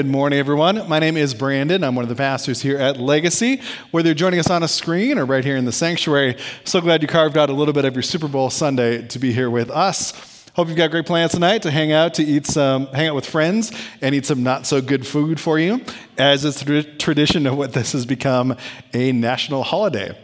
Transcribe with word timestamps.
Good 0.00 0.06
morning, 0.06 0.38
everyone. 0.38 0.88
My 0.88 0.98
name 0.98 1.18
is 1.18 1.34
Brandon. 1.34 1.84
I'm 1.84 1.94
one 1.94 2.06
of 2.06 2.08
the 2.08 2.14
pastors 2.14 2.62
here 2.62 2.78
at 2.78 2.96
Legacy. 2.96 3.60
Whether 3.90 4.08
you're 4.08 4.14
joining 4.14 4.40
us 4.40 4.48
on 4.48 4.62
a 4.62 4.66
screen 4.66 5.18
or 5.18 5.26
right 5.26 5.44
here 5.44 5.58
in 5.58 5.66
the 5.66 5.72
sanctuary, 5.72 6.38
so 6.64 6.80
glad 6.80 7.02
you 7.02 7.06
carved 7.06 7.36
out 7.36 7.50
a 7.50 7.52
little 7.52 7.74
bit 7.74 7.84
of 7.84 7.94
your 7.94 8.02
Super 8.02 8.26
Bowl 8.26 8.48
Sunday 8.48 9.06
to 9.08 9.18
be 9.18 9.30
here 9.30 9.50
with 9.50 9.68
us. 9.68 10.46
Hope 10.54 10.68
you've 10.68 10.76
got 10.78 10.90
great 10.90 11.04
plans 11.04 11.32
tonight 11.32 11.60
to 11.64 11.70
hang 11.70 11.92
out, 11.92 12.14
to 12.14 12.22
eat 12.22 12.46
some, 12.46 12.86
hang 12.86 13.08
out 13.08 13.14
with 13.14 13.26
friends, 13.26 13.72
and 14.00 14.14
eat 14.14 14.24
some 14.24 14.42
not 14.42 14.64
so 14.64 14.80
good 14.80 15.06
food 15.06 15.38
for 15.38 15.58
you, 15.58 15.84
as 16.16 16.46
is 16.46 16.60
the 16.60 16.82
tradition 16.82 17.46
of 17.46 17.58
what 17.58 17.74
this 17.74 17.92
has 17.92 18.06
become 18.06 18.56
a 18.94 19.12
national 19.12 19.62
holiday. 19.62 20.16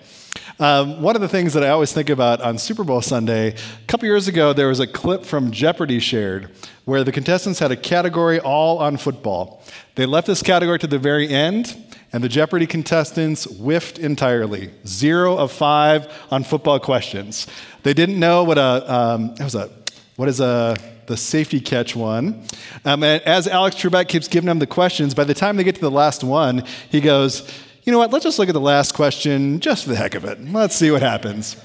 Um, 0.59 1.03
one 1.03 1.15
of 1.15 1.21
the 1.21 1.29
things 1.29 1.53
that 1.53 1.63
I 1.63 1.69
always 1.69 1.93
think 1.93 2.09
about 2.09 2.41
on 2.41 2.57
Super 2.57 2.83
Bowl 2.83 3.03
Sunday, 3.03 3.49
a 3.49 3.87
couple 3.87 4.09
years 4.09 4.27
ago, 4.27 4.55
there 4.55 4.69
was 4.69 4.81
a 4.81 4.87
clip 4.87 5.27
from 5.27 5.51
Jeopardy 5.51 5.99
shared 5.99 6.51
where 6.87 7.05
the 7.05 7.13
contestants 7.13 7.59
had 7.59 7.71
a 7.73 7.77
category 7.77 8.41
all 8.41 8.79
on 8.79 8.97
football. 8.97 9.63
They 9.97 10.07
left 10.07 10.27
this 10.27 10.43
category 10.43 10.79
to 10.79 10.87
the 10.87 10.99
very 10.99 11.29
end, 11.29 11.77
and 12.11 12.25
the 12.25 12.29
Jeopardy 12.31 12.67
contestants 12.67 13.45
whiffed 13.45 13.99
entirely. 13.99 14.71
Zero 14.87 15.37
of 15.37 15.53
five 15.53 16.11
on 16.31 16.43
football 16.43 16.81
questions. 16.81 17.47
They 17.83 17.93
didn't 17.93 18.19
know 18.19 18.43
what 18.43 18.57
a, 18.57 18.95
um, 18.95 19.35
was 19.35 19.55
a, 19.55 19.69
what 20.17 20.31
is 20.31 20.41
a, 20.41 20.75
the 21.05 21.19
safety 21.19 21.61
catch 21.61 21.95
one. 21.95 22.45
Um, 22.87 23.03
and 23.03 23.23
as 23.25 23.47
Alex 23.47 23.77
Trebek 23.77 24.09
keeps 24.09 24.27
giving 24.27 24.47
them 24.47 24.59
the 24.59 24.67
questions, 24.67 25.13
by 25.13 25.25
the 25.25 25.35
time 25.35 25.59
they 25.59 25.65
get 25.65 25.75
to 25.75 25.83
the 25.83 25.91
last 25.91 26.25
one, 26.25 26.65
he 26.91 27.03
goes, 27.03 27.47
you 27.87 27.93
know 27.93 27.99
what, 27.99 28.13
let's 28.13 28.25
just 28.25 28.41
look 28.41 28.49
at 28.49 28.53
the 28.53 28.61
last 28.61 28.95
question 28.95 29.61
just 29.61 29.85
for 29.85 29.91
the 29.91 29.97
heck 29.97 30.17
of 30.17 30.25
it. 30.25 30.43
Let's 30.43 30.75
see 30.75 30.91
what 30.91 31.03
happens. 31.03 31.57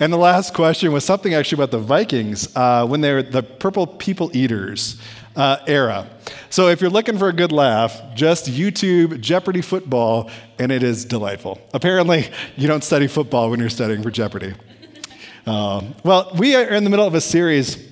And 0.00 0.12
the 0.12 0.16
last 0.16 0.52
question 0.52 0.90
was 0.90 1.04
something 1.04 1.34
actually 1.34 1.62
about 1.62 1.70
the 1.70 1.78
Vikings 1.78 2.54
uh, 2.56 2.84
when 2.84 3.00
they're 3.00 3.22
the 3.22 3.44
purple 3.44 3.86
people 3.86 4.36
eaters 4.36 5.00
uh, 5.36 5.58
era. 5.68 6.10
So 6.50 6.66
if 6.66 6.80
you're 6.80 6.90
looking 6.90 7.16
for 7.16 7.28
a 7.28 7.32
good 7.32 7.52
laugh, 7.52 8.02
just 8.16 8.46
YouTube 8.46 9.20
Jeopardy 9.20 9.60
football, 9.60 10.30
and 10.58 10.72
it 10.72 10.82
is 10.82 11.04
delightful. 11.04 11.60
Apparently, 11.72 12.28
you 12.56 12.66
don't 12.66 12.82
study 12.82 13.06
football 13.06 13.48
when 13.48 13.60
you're 13.60 13.68
studying 13.68 14.02
for 14.02 14.10
Jeopardy. 14.10 14.54
Um, 15.46 15.94
well, 16.02 16.32
we 16.36 16.56
are 16.56 16.64
in 16.64 16.82
the 16.82 16.90
middle 16.90 17.06
of 17.06 17.14
a 17.14 17.20
series 17.20 17.88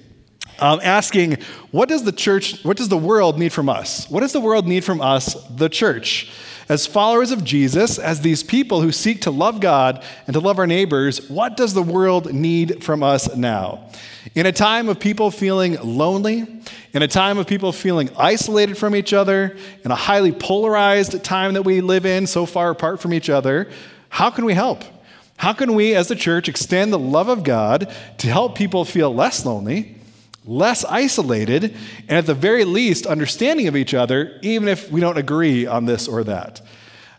um, 0.58 0.80
asking, 0.82 1.38
what 1.70 1.88
does 1.88 2.02
the 2.02 2.10
church, 2.10 2.64
what 2.64 2.76
does 2.76 2.88
the 2.88 2.98
world 2.98 3.38
need 3.38 3.52
from 3.52 3.68
us? 3.68 4.10
What 4.10 4.20
does 4.20 4.32
the 4.32 4.40
world 4.40 4.66
need 4.66 4.82
from 4.82 5.00
us, 5.00 5.34
the 5.50 5.68
church? 5.68 6.32
As 6.68 6.84
followers 6.84 7.30
of 7.30 7.44
Jesus, 7.44 7.96
as 7.96 8.20
these 8.20 8.42
people 8.42 8.80
who 8.80 8.90
seek 8.90 9.22
to 9.22 9.30
love 9.30 9.60
God 9.60 10.02
and 10.26 10.34
to 10.34 10.40
love 10.40 10.58
our 10.58 10.66
neighbors, 10.66 11.30
what 11.30 11.56
does 11.56 11.74
the 11.74 11.82
world 11.82 12.32
need 12.32 12.82
from 12.82 13.04
us 13.04 13.34
now? 13.36 13.88
In 14.34 14.46
a 14.46 14.52
time 14.52 14.88
of 14.88 14.98
people 14.98 15.30
feeling 15.30 15.78
lonely, 15.80 16.44
in 16.92 17.02
a 17.02 17.08
time 17.08 17.38
of 17.38 17.46
people 17.46 17.70
feeling 17.70 18.10
isolated 18.18 18.76
from 18.76 18.96
each 18.96 19.12
other, 19.12 19.56
in 19.84 19.92
a 19.92 19.94
highly 19.94 20.32
polarized 20.32 21.22
time 21.22 21.54
that 21.54 21.62
we 21.62 21.80
live 21.80 22.04
in, 22.04 22.26
so 22.26 22.44
far 22.46 22.70
apart 22.70 23.00
from 23.00 23.14
each 23.14 23.30
other, 23.30 23.70
how 24.08 24.30
can 24.30 24.44
we 24.44 24.54
help? 24.54 24.82
How 25.36 25.52
can 25.52 25.74
we, 25.74 25.94
as 25.94 26.08
the 26.08 26.16
church, 26.16 26.48
extend 26.48 26.92
the 26.92 26.98
love 26.98 27.28
of 27.28 27.44
God 27.44 27.94
to 28.18 28.26
help 28.26 28.56
people 28.56 28.84
feel 28.84 29.14
less 29.14 29.46
lonely 29.46 29.95
less 30.46 30.84
isolated, 30.84 31.76
and 32.08 32.18
at 32.18 32.26
the 32.26 32.34
very 32.34 32.64
least, 32.64 33.06
understanding 33.06 33.68
of 33.68 33.76
each 33.76 33.94
other, 33.94 34.38
even 34.42 34.68
if 34.68 34.90
we 34.90 35.00
don't 35.00 35.18
agree 35.18 35.66
on 35.66 35.84
this 35.84 36.08
or 36.08 36.24
that. 36.24 36.62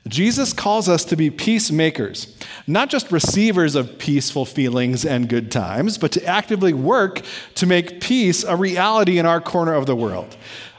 Jesus 0.08 0.54
calls 0.54 0.88
us 0.88 1.04
to 1.06 1.16
be 1.16 1.30
peacemakers, 1.30 2.38
not 2.66 2.90
just 2.90 3.12
receivers 3.12 3.76
of 3.76 4.00
peaceful 4.00 4.46
feelings 4.46 5.06
and 5.06 5.28
good 5.28 5.52
times, 5.52 5.98
but 5.98 6.14
to 6.14 6.26
actively 6.26 6.74
work 6.74 7.22
to 7.56 7.66
make 7.66 8.00
peace 8.00 8.44
a 8.44 8.56
reality 8.56 9.20
in 9.20 9.26
our 9.26 9.42
corner 9.42 9.74
of 9.74 9.86
the 9.86 9.96
world. 9.96 10.38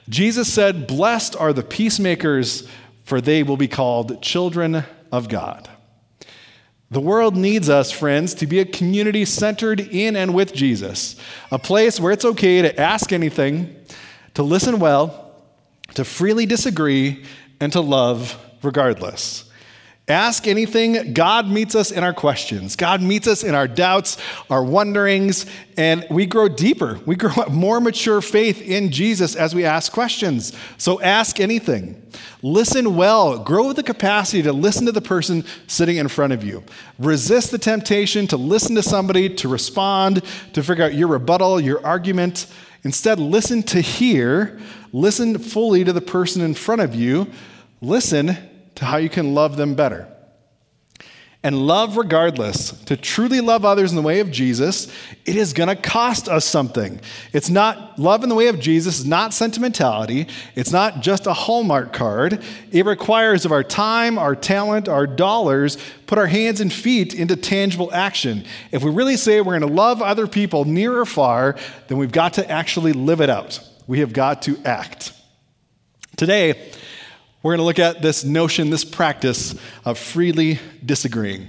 Jesus 0.09 0.53
said, 0.53 0.87
Blessed 0.87 1.37
are 1.37 1.53
the 1.53 1.63
peacemakers, 1.63 2.67
for 3.05 3.21
they 3.21 3.43
will 3.43 3.59
be 3.59 3.69
called 3.69 4.23
children 4.23 4.85
of 5.13 5.29
God. 5.29 5.69
The 6.91 7.01
world 7.01 7.37
needs 7.37 7.69
us, 7.69 7.91
friends, 7.91 8.33
to 8.35 8.47
be 8.47 8.61
a 8.61 8.65
community 8.65 9.27
centered 9.27 9.81
in 9.81 10.17
and 10.17 10.35
with 10.35 10.55
Jesus, 10.55 11.17
a 11.51 11.59
place 11.59 12.01
where 12.01 12.13
it's 12.13 12.25
okay 12.25 12.63
to 12.63 12.81
ask 12.81 13.13
anything, 13.13 13.77
to 14.35 14.43
listen 14.43 14.79
well, 14.79 15.35
to 15.95 16.05
freely 16.05 16.47
disagree, 16.47 17.25
and 17.61 17.71
to 17.73 17.81
love 17.81 18.39
regardless. 18.63 19.48
Ask 20.09 20.47
anything. 20.47 21.13
God 21.13 21.49
meets 21.49 21.75
us 21.75 21.91
in 21.91 22.03
our 22.03 22.15
questions. 22.15 22.77
God 22.77 23.03
meets 23.03 23.29
us 23.29 23.45
in 23.45 23.55
our 23.55 23.69
doubts, 23.69 24.17
our 24.49 24.65
wonderings, 24.65 25.45
and 25.77 26.07
we 26.11 26.25
grow 26.25 26.49
deeper. 26.49 26.99
We 27.05 27.15
grow 27.15 27.45
more 27.51 27.79
mature 27.79 28.23
faith 28.23 28.63
in 28.63 28.91
Jesus 28.91 29.37
as 29.37 29.55
we 29.55 29.67
ask 29.67 29.93
questions. 29.93 30.57
So 30.79 30.99
ask 31.03 31.41
anything. 31.41 32.03
Listen 32.43 32.97
well. 32.97 33.39
Grow 33.39 33.75
the 33.75 33.83
capacity 33.83 34.43
to 34.45 34.53
listen 34.53 34.87
to 34.87 34.93
the 34.93 35.03
person 35.03 35.45
sitting 35.67 35.99
in 35.99 36.09
front 36.09 36.33
of 36.33 36.43
you. 36.43 36.63
Resist 36.99 37.51
the 37.51 37.59
temptation 37.59 38.27
to 38.29 38.39
listen 38.39 38.75
to 38.77 38.83
somebody, 38.83 39.29
to 39.29 39.49
respond, 39.49 40.23
to 40.55 40.63
figure 40.63 40.85
out 40.85 40.95
your 40.95 41.09
rebuttal, 41.09 41.61
your 41.61 41.85
argument. 41.85 42.47
Instead, 42.83 43.19
listen 43.19 43.63
to 43.65 43.83
hear. 43.83 44.59
Listen 44.91 45.39
fully 45.39 45.85
to 45.85 45.93
the 45.93 46.01
person 46.01 46.41
in 46.41 46.55
front 46.55 46.81
of 46.81 46.95
you. 46.95 47.31
Listen 47.83 48.39
to 48.79 48.85
how 48.85 48.97
you 48.97 49.09
can 49.09 49.35
love 49.35 49.57
them 49.57 49.75
better. 49.75 50.07
And 51.43 51.67
love 51.67 51.97
regardless, 51.97 52.71
to 52.85 52.97
truly 52.97 53.41
love 53.41 53.65
others 53.65 53.91
in 53.91 53.97
the 53.97 54.03
way 54.03 54.21
of 54.21 54.31
Jesus, 54.31 54.87
it 55.25 55.35
is 55.35 55.53
going 55.53 55.69
to 55.69 55.75
cost 55.75 56.29
us 56.29 56.45
something. 56.45 57.01
It's 57.33 57.51
not, 57.51 57.99
love 57.99 58.23
in 58.23 58.29
the 58.29 58.37
way 58.37 58.47
of 58.47 58.61
Jesus 58.61 59.01
is 59.01 59.05
not 59.05 59.35
sentimentality. 59.35 60.29
It's 60.55 60.71
not 60.71 61.01
just 61.01 61.27
a 61.27 61.33
Hallmark 61.33 61.93
card. 61.93 62.41
It 62.71 62.87
requires 62.87 63.45
of 63.45 63.51
our 63.51 63.65
time, 63.65 64.17
our 64.17 64.37
talent, 64.37 64.89
our 64.89 65.09
dollars, 65.09 65.77
put 66.07 66.19
our 66.19 66.27
hands 66.29 66.61
and 66.61 66.73
feet 66.73 67.15
into 67.15 67.35
tangible 67.35 67.93
action. 67.93 68.45
If 68.71 68.85
we 68.85 68.93
really 68.93 69.17
say 69.17 69.41
we're 69.41 69.59
going 69.59 69.69
to 69.69 69.77
love 69.77 70.01
other 70.01 70.29
people 70.29 70.67
near 70.67 70.97
or 70.97 71.07
far, 71.07 71.57
then 71.89 71.99
we've 71.99 72.13
got 72.13 72.35
to 72.35 72.49
actually 72.49 72.93
live 72.93 73.21
it 73.21 73.31
out. 73.31 73.59
We 73.89 74.01
have 74.01 74.13
got 74.13 74.43
to 74.43 74.57
act. 74.65 75.13
Today, 76.17 76.73
we're 77.43 77.53
going 77.53 77.59
to 77.59 77.65
look 77.65 77.79
at 77.79 78.03
this 78.03 78.25
notion, 78.25 78.71
this 78.71 78.85
practice 78.85 79.55
of 79.85 79.99
freely 79.99 80.59
disagreeing. 80.85 81.49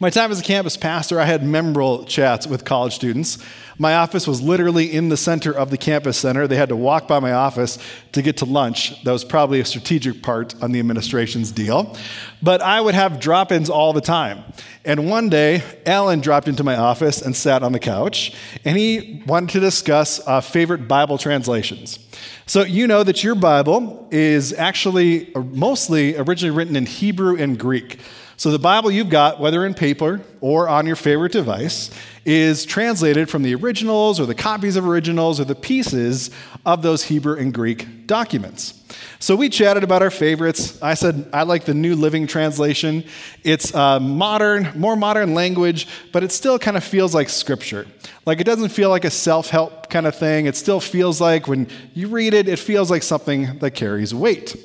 My 0.00 0.10
time 0.10 0.30
as 0.30 0.40
a 0.40 0.44
campus 0.44 0.76
pastor, 0.76 1.20
I 1.20 1.24
had 1.24 1.44
memorable 1.44 2.04
chats 2.04 2.46
with 2.46 2.64
college 2.64 2.94
students. 2.94 3.38
My 3.78 3.96
office 3.96 4.26
was 4.26 4.40
literally 4.40 4.90
in 4.92 5.10
the 5.10 5.16
center 5.16 5.52
of 5.52 5.70
the 5.70 5.76
campus 5.76 6.16
center. 6.16 6.46
They 6.46 6.56
had 6.56 6.70
to 6.70 6.76
walk 6.76 7.06
by 7.06 7.20
my 7.20 7.32
office 7.32 7.78
to 8.12 8.22
get 8.22 8.38
to 8.38 8.44
lunch. 8.44 9.02
That 9.04 9.12
was 9.12 9.24
probably 9.24 9.60
a 9.60 9.64
strategic 9.64 10.22
part 10.22 10.54
on 10.62 10.72
the 10.72 10.78
administration's 10.80 11.52
deal. 11.52 11.96
But 12.42 12.62
I 12.62 12.80
would 12.80 12.94
have 12.94 13.20
drop 13.20 13.52
ins 13.52 13.68
all 13.68 13.92
the 13.92 14.00
time. 14.00 14.44
And 14.84 15.10
one 15.10 15.28
day, 15.28 15.62
Alan 15.84 16.20
dropped 16.20 16.48
into 16.48 16.64
my 16.64 16.76
office 16.76 17.20
and 17.20 17.34
sat 17.34 17.62
on 17.62 17.72
the 17.72 17.80
couch, 17.80 18.34
and 18.64 18.78
he 18.78 19.22
wanted 19.26 19.50
to 19.50 19.60
discuss 19.60 20.26
uh, 20.26 20.40
favorite 20.40 20.86
Bible 20.86 21.18
translations. 21.18 21.98
So, 22.46 22.62
you 22.62 22.86
know 22.86 23.02
that 23.02 23.24
your 23.24 23.34
Bible 23.34 24.06
is 24.12 24.52
actually 24.52 25.34
uh, 25.34 25.40
mostly 25.40 26.16
originally 26.16 26.56
written 26.56 26.76
in 26.76 26.86
Hebrew 26.86 27.36
and 27.36 27.58
Greek. 27.58 27.98
So, 28.38 28.50
the 28.50 28.58
Bible 28.58 28.90
you've 28.90 29.08
got, 29.08 29.40
whether 29.40 29.64
in 29.64 29.72
paper 29.72 30.20
or 30.42 30.68
on 30.68 30.86
your 30.86 30.96
favorite 30.96 31.32
device, 31.32 31.90
is 32.26 32.66
translated 32.66 33.30
from 33.30 33.42
the 33.42 33.54
originals 33.54 34.20
or 34.20 34.26
the 34.26 34.34
copies 34.34 34.76
of 34.76 34.86
originals 34.86 35.40
or 35.40 35.44
the 35.44 35.54
pieces 35.54 36.30
of 36.66 36.82
those 36.82 37.04
Hebrew 37.04 37.38
and 37.38 37.54
Greek 37.54 38.06
documents. 38.06 38.82
So 39.20 39.36
we 39.36 39.48
chatted 39.48 39.84
about 39.84 40.02
our 40.02 40.10
favorites. 40.10 40.80
I 40.82 40.94
said 40.94 41.28
I 41.32 41.44
like 41.44 41.64
the 41.64 41.72
New 41.72 41.96
Living 41.96 42.26
Translation. 42.26 43.04
It's 43.42 43.74
uh, 43.74 44.00
modern, 44.00 44.70
more 44.78 44.96
modern 44.96 45.32
language, 45.32 45.88
but 46.12 46.22
it 46.22 46.32
still 46.32 46.58
kind 46.58 46.76
of 46.76 46.84
feels 46.84 47.14
like 47.14 47.28
scripture. 47.28 47.86
Like 48.26 48.40
it 48.40 48.44
doesn't 48.44 48.68
feel 48.68 48.90
like 48.90 49.04
a 49.04 49.10
self 49.10 49.48
help 49.48 49.88
kind 49.88 50.06
of 50.06 50.14
thing. 50.14 50.46
It 50.46 50.56
still 50.56 50.80
feels 50.80 51.20
like 51.20 51.48
when 51.48 51.68
you 51.94 52.08
read 52.08 52.34
it, 52.34 52.48
it 52.48 52.58
feels 52.58 52.90
like 52.90 53.02
something 53.02 53.58
that 53.60 53.70
carries 53.70 54.14
weight. 54.14 54.56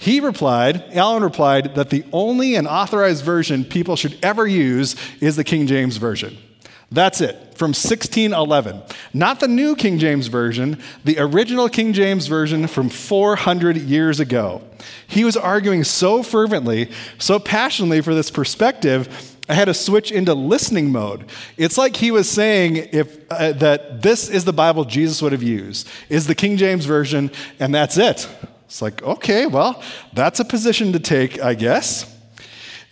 He 0.00 0.20
replied, 0.20 0.82
Alan 0.94 1.22
replied, 1.22 1.74
that 1.74 1.90
the 1.90 2.06
only 2.10 2.54
and 2.54 2.66
authorized 2.66 3.22
version 3.22 3.66
people 3.66 3.96
should 3.96 4.16
ever 4.22 4.46
use 4.46 4.96
is 5.20 5.36
the 5.36 5.44
King 5.44 5.66
James 5.66 5.98
Version. 5.98 6.38
That's 6.90 7.20
it, 7.20 7.36
from 7.54 7.68
1611. 7.68 8.80
Not 9.12 9.40
the 9.40 9.46
new 9.46 9.76
King 9.76 9.98
James 9.98 10.28
Version, 10.28 10.80
the 11.04 11.18
original 11.18 11.68
King 11.68 11.92
James 11.92 12.28
Version 12.28 12.66
from 12.66 12.88
400 12.88 13.76
years 13.76 14.20
ago. 14.20 14.62
He 15.06 15.22
was 15.22 15.36
arguing 15.36 15.84
so 15.84 16.22
fervently, 16.22 16.90
so 17.18 17.38
passionately 17.38 18.00
for 18.00 18.14
this 18.14 18.30
perspective, 18.30 19.36
I 19.50 19.54
had 19.54 19.66
to 19.66 19.74
switch 19.74 20.10
into 20.10 20.32
listening 20.32 20.90
mode. 20.90 21.26
It's 21.58 21.76
like 21.76 21.94
he 21.94 22.10
was 22.10 22.26
saying 22.26 22.76
if, 22.76 23.18
uh, 23.30 23.52
that 23.52 24.00
this 24.00 24.30
is 24.30 24.46
the 24.46 24.54
Bible 24.54 24.86
Jesus 24.86 25.20
would 25.20 25.32
have 25.32 25.42
used, 25.42 25.86
is 26.08 26.26
the 26.26 26.34
King 26.34 26.56
James 26.56 26.86
Version, 26.86 27.30
and 27.58 27.74
that's 27.74 27.98
it. 27.98 28.26
It's 28.70 28.80
like, 28.80 29.02
okay, 29.02 29.46
well, 29.46 29.82
that's 30.12 30.38
a 30.38 30.44
position 30.44 30.92
to 30.92 31.00
take, 31.00 31.42
I 31.42 31.54
guess. 31.54 32.16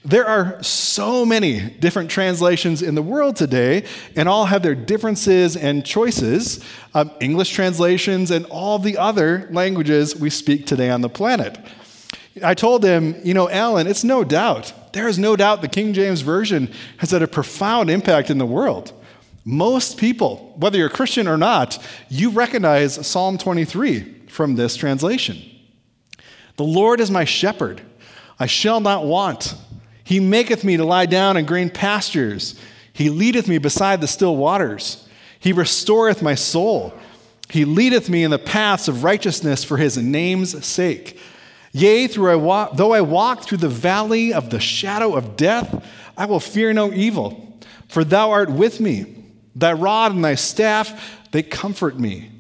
There 0.04 0.26
are 0.26 0.60
so 0.60 1.24
many 1.24 1.60
different 1.60 2.10
translations 2.10 2.82
in 2.82 2.96
the 2.96 3.02
world 3.02 3.36
today, 3.36 3.84
and 4.16 4.28
all 4.28 4.46
have 4.46 4.64
their 4.64 4.74
differences 4.74 5.54
and 5.56 5.86
choices. 5.86 6.64
Um, 6.94 7.12
English 7.20 7.50
translations 7.50 8.32
and 8.32 8.44
all 8.46 8.80
the 8.80 8.98
other 8.98 9.46
languages 9.52 10.16
we 10.16 10.30
speak 10.30 10.66
today 10.66 10.90
on 10.90 11.00
the 11.00 11.08
planet. 11.08 11.56
I 12.42 12.54
told 12.54 12.84
him, 12.84 13.14
you 13.22 13.32
know, 13.32 13.48
Alan, 13.48 13.86
it's 13.86 14.02
no 14.02 14.24
doubt. 14.24 14.72
There 14.92 15.06
is 15.06 15.16
no 15.16 15.36
doubt 15.36 15.62
the 15.62 15.68
King 15.68 15.92
James 15.92 16.22
Version 16.22 16.72
has 16.96 17.12
had 17.12 17.22
a 17.22 17.28
profound 17.28 17.88
impact 17.88 18.30
in 18.30 18.38
the 18.38 18.46
world. 18.46 18.92
Most 19.44 19.96
people, 19.96 20.54
whether 20.56 20.76
you're 20.76 20.88
Christian 20.88 21.28
or 21.28 21.36
not, 21.36 21.78
you 22.08 22.30
recognize 22.30 23.06
Psalm 23.06 23.38
23 23.38 24.26
from 24.26 24.56
this 24.56 24.74
translation. 24.74 25.54
The 26.58 26.64
Lord 26.64 27.00
is 27.00 27.10
my 27.10 27.24
shepherd, 27.24 27.80
I 28.38 28.46
shall 28.46 28.80
not 28.80 29.06
want. 29.06 29.54
He 30.02 30.18
maketh 30.18 30.64
me 30.64 30.76
to 30.76 30.84
lie 30.84 31.06
down 31.06 31.36
in 31.36 31.46
green 31.46 31.70
pastures. 31.70 32.58
He 32.92 33.10
leadeth 33.10 33.46
me 33.46 33.58
beside 33.58 34.00
the 34.00 34.08
still 34.08 34.36
waters. 34.36 35.06
He 35.38 35.52
restoreth 35.52 36.20
my 36.20 36.34
soul. 36.34 36.92
He 37.48 37.64
leadeth 37.64 38.10
me 38.10 38.24
in 38.24 38.32
the 38.32 38.40
paths 38.40 38.88
of 38.88 39.04
righteousness 39.04 39.62
for 39.62 39.76
his 39.76 39.96
name's 39.96 40.66
sake. 40.66 41.20
Yea, 41.70 42.08
through 42.08 42.32
I 42.32 42.36
walk, 42.36 42.76
though 42.76 42.92
I 42.92 43.02
walk 43.02 43.44
through 43.44 43.58
the 43.58 43.68
valley 43.68 44.32
of 44.32 44.50
the 44.50 44.58
shadow 44.58 45.14
of 45.14 45.36
death, 45.36 45.84
I 46.16 46.26
will 46.26 46.40
fear 46.40 46.72
no 46.72 46.92
evil, 46.92 47.56
for 47.86 48.02
thou 48.02 48.32
art 48.32 48.50
with 48.50 48.80
me. 48.80 49.14
Thy 49.54 49.74
rod 49.74 50.12
and 50.12 50.24
thy 50.24 50.34
staff, 50.34 51.30
they 51.30 51.44
comfort 51.44 52.00
me. 52.00 52.32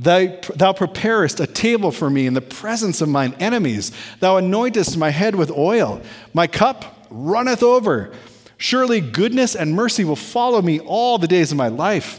Thou, 0.00 0.28
thou 0.56 0.72
preparest 0.72 1.40
a 1.40 1.46
table 1.46 1.92
for 1.92 2.08
me 2.08 2.26
in 2.26 2.32
the 2.32 2.40
presence 2.40 3.02
of 3.02 3.10
mine 3.10 3.34
enemies. 3.38 3.92
Thou 4.20 4.40
anointest 4.40 4.96
my 4.96 5.10
head 5.10 5.34
with 5.34 5.50
oil. 5.50 6.00
My 6.32 6.46
cup 6.46 7.06
runneth 7.10 7.62
over. 7.62 8.10
Surely 8.56 9.02
goodness 9.02 9.54
and 9.54 9.74
mercy 9.74 10.04
will 10.04 10.16
follow 10.16 10.62
me 10.62 10.80
all 10.80 11.18
the 11.18 11.28
days 11.28 11.52
of 11.52 11.58
my 11.58 11.68
life. 11.68 12.18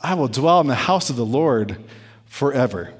I 0.00 0.14
will 0.14 0.28
dwell 0.28 0.60
in 0.60 0.68
the 0.68 0.76
house 0.76 1.10
of 1.10 1.16
the 1.16 1.26
Lord 1.26 1.82
forever. 2.26 2.94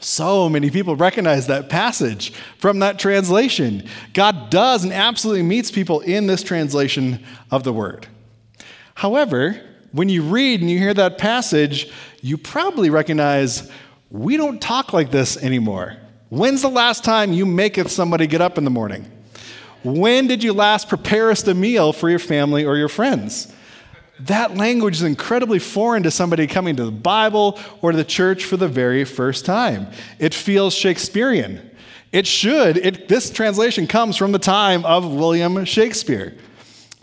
So 0.00 0.50
many 0.50 0.68
people 0.68 0.94
recognize 0.94 1.46
that 1.46 1.70
passage 1.70 2.34
from 2.58 2.80
that 2.80 2.98
translation. 2.98 3.88
God 4.12 4.50
does 4.50 4.84
and 4.84 4.92
absolutely 4.92 5.44
meets 5.44 5.70
people 5.70 6.00
in 6.00 6.26
this 6.26 6.42
translation 6.42 7.24
of 7.50 7.64
the 7.64 7.72
word. 7.72 8.06
However, 8.94 9.58
when 9.92 10.10
you 10.10 10.22
read 10.22 10.60
and 10.60 10.68
you 10.68 10.78
hear 10.78 10.92
that 10.92 11.16
passage, 11.16 11.90
you 12.24 12.38
probably 12.38 12.88
recognize 12.88 13.70
we 14.10 14.36
don't 14.36 14.60
talk 14.60 14.92
like 14.92 15.10
this 15.10 15.36
anymore. 15.36 15.96
When's 16.30 16.62
the 16.62 16.70
last 16.70 17.04
time 17.04 17.32
you 17.32 17.44
maketh 17.44 17.90
somebody 17.90 18.26
get 18.26 18.40
up 18.40 18.56
in 18.56 18.64
the 18.64 18.70
morning? 18.70 19.10
When 19.82 20.26
did 20.26 20.42
you 20.42 20.54
last 20.54 20.88
prepare 20.88 21.30
us 21.30 21.46
a 21.46 21.54
meal 21.54 21.92
for 21.92 22.08
your 22.08 22.18
family 22.18 22.64
or 22.64 22.76
your 22.76 22.88
friends? 22.88 23.52
that 24.20 24.56
language 24.56 24.96
is 24.96 25.02
incredibly 25.02 25.58
foreign 25.58 26.04
to 26.04 26.10
somebody 26.10 26.46
coming 26.46 26.76
to 26.76 26.84
the 26.84 26.92
Bible 26.92 27.58
or 27.82 27.90
to 27.90 27.96
the 27.96 28.04
church 28.04 28.44
for 28.44 28.56
the 28.56 28.68
very 28.68 29.04
first 29.04 29.44
time. 29.44 29.88
It 30.18 30.32
feels 30.32 30.74
Shakespearean. 30.74 31.70
It 32.12 32.26
should. 32.26 32.76
It, 32.76 33.08
this 33.08 33.30
translation 33.30 33.88
comes 33.88 34.16
from 34.16 34.30
the 34.30 34.38
time 34.38 34.84
of 34.84 35.12
William 35.12 35.64
Shakespeare. 35.64 36.34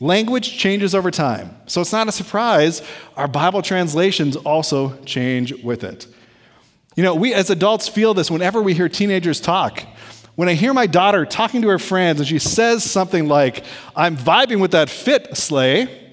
Language 0.02 0.58
changes 0.58 0.96
over 0.96 1.12
time. 1.12 1.56
So 1.68 1.80
it's 1.80 1.92
not 1.92 2.08
a 2.08 2.12
surprise 2.12 2.82
our 3.16 3.28
Bible 3.28 3.62
translations 3.62 4.36
also 4.36 4.98
change 5.04 5.54
with 5.64 5.84
it. 5.84 6.08
You 6.96 7.04
know, 7.04 7.14
we 7.14 7.36
as 7.36 7.52
adults 7.52 7.88
feel 7.88 8.16
this 8.16 8.32
whenever 8.32 8.64
we 8.64 8.74
hear 8.74 8.90
teenagers 8.90 9.40
talk. 9.40 9.86
When 10.34 10.50
I 10.50 10.56
hear 10.56 10.74
my 10.74 10.88
daughter 10.88 11.24
talking 11.24 11.62
to 11.62 11.68
her 11.68 11.78
friends 11.78 12.20
and 12.20 12.28
she 12.28 12.40
says 12.40 12.84
something 12.84 13.28
like, 13.28 13.64
I'm 13.96 14.18
vibing 14.18 14.60
with 14.60 14.72
that 14.72 14.90
fit 14.90 15.38
slay, 15.38 16.12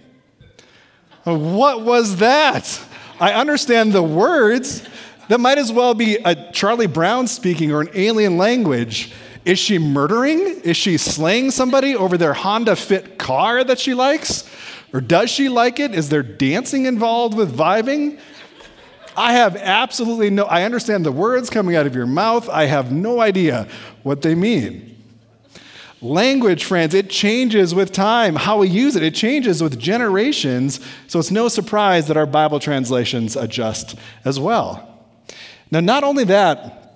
what 1.25 1.83
was 1.83 2.17
that? 2.17 2.81
I 3.19 3.33
understand 3.33 3.95
the 3.95 4.03
words. 4.03 4.87
That 5.29 5.41
might 5.41 5.57
as 5.57 5.73
well 5.73 5.95
be 5.95 6.17
a 6.17 6.53
Charlie 6.53 6.87
Brown 6.87 7.27
speaking 7.27 7.73
or 7.73 7.81
an 7.81 7.89
alien 7.95 8.37
language. 8.37 9.15
Is 9.45 9.59
she 9.59 9.79
murdering? 9.79 10.61
Is 10.61 10.77
she 10.77 10.99
slaying 10.99 11.51
somebody 11.51 11.97
over 11.97 12.19
their 12.19 12.35
Honda 12.35 12.77
Fit 12.77 13.19
car 13.19 13.65
that 13.65 13.79
she 13.79 13.95
likes? 13.95 14.49
Or 14.93 15.01
does 15.01 15.31
she 15.31 15.49
like 15.49 15.81
it? 15.81 15.95
Is 15.95 16.09
there 16.09 16.23
dancing 16.23 16.87
involved 16.87 17.37
with 17.37 17.57
vibing? 17.57 18.19
I 19.17 19.33
have 19.33 19.57
absolutely 19.57 20.31
no, 20.31 20.45
I 20.45 20.63
understand 20.63 21.05
the 21.05 21.13
words 21.13 21.51
coming 21.51 21.75
out 21.75 21.87
of 21.87 21.95
your 21.95 22.07
mouth. 22.07 22.49
I 22.49 22.67
have 22.67 22.93
no 22.93 23.21
idea 23.21 23.67
what 24.03 24.23
they 24.23 24.35
mean. 24.35 24.97
Language, 26.01 26.65
friends, 26.65 26.95
it 26.95 27.11
changes 27.11 27.75
with 27.75 27.91
time. 27.91 28.37
How 28.37 28.59
we 28.59 28.69
use 28.69 28.95
it, 28.95 29.03
it 29.03 29.17
changes 29.17 29.61
with 29.61 29.79
generations. 29.79 30.79
So 31.09 31.19
it's 31.19 31.33
no 31.33 31.49
surprise 31.49 32.07
that 32.07 32.17
our 32.17 32.27
Bible 32.27 32.61
translations 32.61 33.35
adjust 33.35 33.97
as 34.25 34.39
well. 34.39 34.85
Now, 35.73 35.81
not 35.81 36.05
only 36.05 36.25
that, 36.25 36.88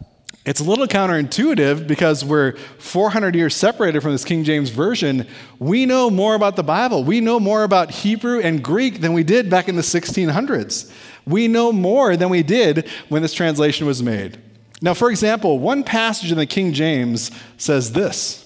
it's 0.44 0.58
a 0.58 0.64
little 0.64 0.88
counterintuitive 0.88 1.86
because 1.86 2.24
we're 2.24 2.56
400 2.78 3.36
years 3.36 3.54
separated 3.54 4.00
from 4.00 4.10
this 4.10 4.24
King 4.24 4.42
James 4.42 4.70
Version. 4.70 5.28
We 5.60 5.86
know 5.86 6.10
more 6.10 6.34
about 6.34 6.56
the 6.56 6.64
Bible. 6.64 7.04
We 7.04 7.20
know 7.20 7.38
more 7.38 7.62
about 7.62 7.92
Hebrew 7.92 8.40
and 8.40 8.62
Greek 8.62 9.00
than 9.00 9.12
we 9.12 9.22
did 9.22 9.48
back 9.48 9.68
in 9.68 9.76
the 9.76 9.82
1600s. 9.82 10.92
We 11.26 11.46
know 11.46 11.72
more 11.72 12.16
than 12.16 12.28
we 12.28 12.42
did 12.42 12.88
when 13.08 13.22
this 13.22 13.32
translation 13.32 13.86
was 13.86 14.02
made. 14.02 14.40
Now, 14.80 14.94
for 14.94 15.10
example, 15.10 15.60
one 15.60 15.84
passage 15.84 16.32
in 16.32 16.38
the 16.38 16.46
King 16.46 16.72
James 16.72 17.30
says 17.56 17.92
this 17.92 18.44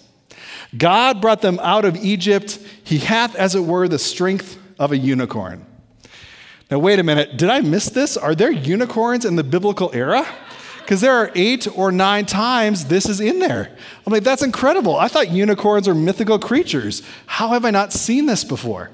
God 0.76 1.22
brought 1.22 1.40
them 1.40 1.58
out 1.62 1.86
of 1.86 1.96
Egypt. 1.96 2.58
He 2.84 2.98
hath, 2.98 3.34
as 3.36 3.54
it 3.54 3.64
were, 3.64 3.88
the 3.88 3.98
strength 3.98 4.58
of 4.78 4.92
a 4.92 4.98
unicorn. 4.98 5.64
Now, 6.70 6.78
wait 6.80 6.98
a 6.98 7.02
minute. 7.02 7.38
Did 7.38 7.48
I 7.48 7.60
miss 7.60 7.86
this? 7.86 8.18
Are 8.18 8.34
there 8.34 8.50
unicorns 8.50 9.24
in 9.24 9.36
the 9.36 9.44
biblical 9.44 9.90
era? 9.94 10.26
Because 10.86 11.00
there 11.00 11.14
are 11.14 11.32
eight 11.34 11.66
or 11.76 11.90
nine 11.90 12.26
times 12.26 12.84
this 12.84 13.08
is 13.08 13.20
in 13.20 13.40
there. 13.40 13.76
I'm 14.06 14.12
like, 14.12 14.22
that's 14.22 14.44
incredible. 14.44 14.94
I 14.94 15.08
thought 15.08 15.32
unicorns 15.32 15.88
are 15.88 15.96
mythical 15.96 16.38
creatures. 16.38 17.02
How 17.26 17.48
have 17.48 17.64
I 17.64 17.72
not 17.72 17.92
seen 17.92 18.26
this 18.26 18.44
before? 18.44 18.92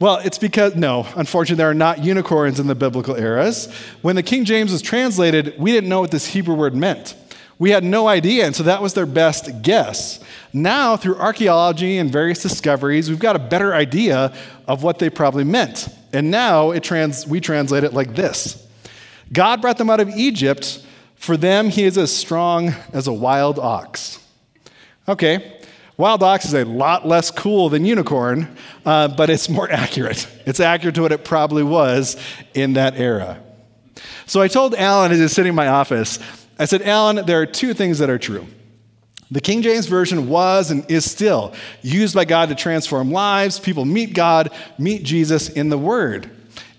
Well, 0.00 0.16
it's 0.24 0.38
because, 0.38 0.74
no, 0.74 1.06
unfortunately, 1.14 1.58
there 1.58 1.68
are 1.68 1.74
not 1.74 2.02
unicorns 2.02 2.58
in 2.58 2.68
the 2.68 2.74
biblical 2.74 3.16
eras. 3.16 3.70
When 4.00 4.16
the 4.16 4.22
King 4.22 4.46
James 4.46 4.72
was 4.72 4.80
translated, 4.80 5.54
we 5.58 5.72
didn't 5.72 5.90
know 5.90 6.00
what 6.00 6.10
this 6.10 6.24
Hebrew 6.24 6.54
word 6.54 6.74
meant. 6.74 7.16
We 7.58 7.68
had 7.68 7.84
no 7.84 8.08
idea, 8.08 8.46
and 8.46 8.56
so 8.56 8.62
that 8.62 8.80
was 8.80 8.94
their 8.94 9.04
best 9.04 9.60
guess. 9.60 10.20
Now, 10.54 10.96
through 10.96 11.16
archaeology 11.16 11.98
and 11.98 12.10
various 12.10 12.40
discoveries, 12.40 13.10
we've 13.10 13.18
got 13.18 13.36
a 13.36 13.38
better 13.38 13.74
idea 13.74 14.32
of 14.66 14.82
what 14.82 14.98
they 14.98 15.10
probably 15.10 15.44
meant. 15.44 15.88
And 16.14 16.30
now 16.30 16.70
it 16.70 16.82
trans- 16.82 17.26
we 17.26 17.40
translate 17.40 17.84
it 17.84 17.92
like 17.92 18.14
this 18.14 18.66
God 19.32 19.60
brought 19.62 19.78
them 19.78 19.90
out 19.90 20.00
of 20.00 20.08
Egypt. 20.10 20.84
For 21.16 21.36
them, 21.36 21.68
he 21.68 21.84
is 21.84 21.96
as 21.96 22.14
strong 22.14 22.74
as 22.92 23.06
a 23.06 23.12
wild 23.12 23.58
ox. 23.58 24.18
Okay, 25.08 25.60
wild 25.96 26.22
ox 26.22 26.44
is 26.44 26.54
a 26.54 26.64
lot 26.64 27.06
less 27.06 27.30
cool 27.30 27.68
than 27.68 27.84
unicorn, 27.84 28.56
uh, 28.84 29.08
but 29.08 29.30
it's 29.30 29.48
more 29.48 29.70
accurate. 29.70 30.26
It's 30.46 30.58
accurate 30.58 30.96
to 30.96 31.02
what 31.02 31.12
it 31.12 31.24
probably 31.24 31.62
was 31.62 32.16
in 32.54 32.72
that 32.72 32.98
era. 32.98 33.40
So 34.26 34.40
I 34.40 34.48
told 34.48 34.74
Alan 34.74 35.12
as 35.12 35.18
he's 35.18 35.32
sitting 35.32 35.50
in 35.50 35.54
my 35.54 35.68
office, 35.68 36.18
I 36.58 36.64
said, 36.64 36.82
Alan, 36.82 37.24
there 37.24 37.40
are 37.40 37.46
two 37.46 37.72
things 37.72 38.00
that 38.00 38.10
are 38.10 38.18
true. 38.18 38.46
The 39.30 39.40
King 39.40 39.62
James 39.62 39.86
Version 39.86 40.28
was 40.28 40.70
and 40.70 40.88
is 40.90 41.10
still 41.10 41.54
used 41.82 42.14
by 42.14 42.24
God 42.24 42.48
to 42.50 42.54
transform 42.54 43.10
lives. 43.10 43.58
People 43.58 43.84
meet 43.84 44.12
God, 44.12 44.50
meet 44.78 45.04
Jesus 45.04 45.48
in 45.48 45.70
the 45.70 45.78
Word. 45.78 46.30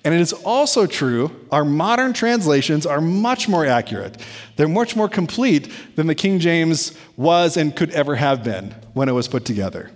And 0.05 0.13
it 0.13 0.19
is 0.19 0.33
also 0.33 0.86
true, 0.86 1.31
our 1.51 1.63
modern 1.63 2.12
translations 2.12 2.86
are 2.86 3.00
much 3.00 3.48
more 3.48 3.65
accurate. 3.65 4.17
They're 4.57 4.67
much 4.67 4.95
more 4.95 5.07
complete 5.07 5.72
than 5.95 6.07
the 6.07 6.15
King 6.15 6.39
James 6.39 6.98
was 7.15 7.55
and 7.55 7.74
could 7.74 7.91
ever 7.91 8.15
have 8.15 8.43
been 8.43 8.75
when 8.93 9.07
it 9.07 9.13
was 9.13 9.29
put 9.29 9.45
together. 9.45 9.91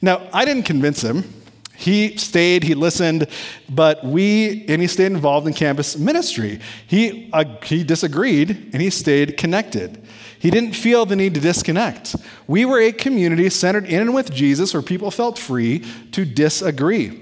Now, 0.00 0.28
I 0.32 0.44
didn't 0.44 0.64
convince 0.64 1.02
him. 1.02 1.24
He 1.74 2.16
stayed, 2.16 2.62
he 2.62 2.76
listened, 2.76 3.26
but 3.68 4.04
we, 4.04 4.64
and 4.68 4.80
he 4.80 4.86
stayed 4.86 5.10
involved 5.10 5.48
in 5.48 5.54
campus 5.54 5.96
ministry. 5.96 6.60
He, 6.86 7.28
uh, 7.32 7.44
he 7.64 7.82
disagreed 7.82 8.70
and 8.72 8.80
he 8.80 8.90
stayed 8.90 9.36
connected. 9.36 10.04
He 10.38 10.50
didn't 10.50 10.74
feel 10.74 11.06
the 11.06 11.16
need 11.16 11.34
to 11.34 11.40
disconnect. 11.40 12.14
We 12.46 12.64
were 12.64 12.80
a 12.80 12.92
community 12.92 13.50
centered 13.50 13.86
in 13.86 14.00
and 14.00 14.14
with 14.14 14.32
Jesus 14.32 14.74
where 14.74 14.82
people 14.82 15.10
felt 15.10 15.38
free 15.38 15.84
to 16.12 16.24
disagree. 16.24 17.21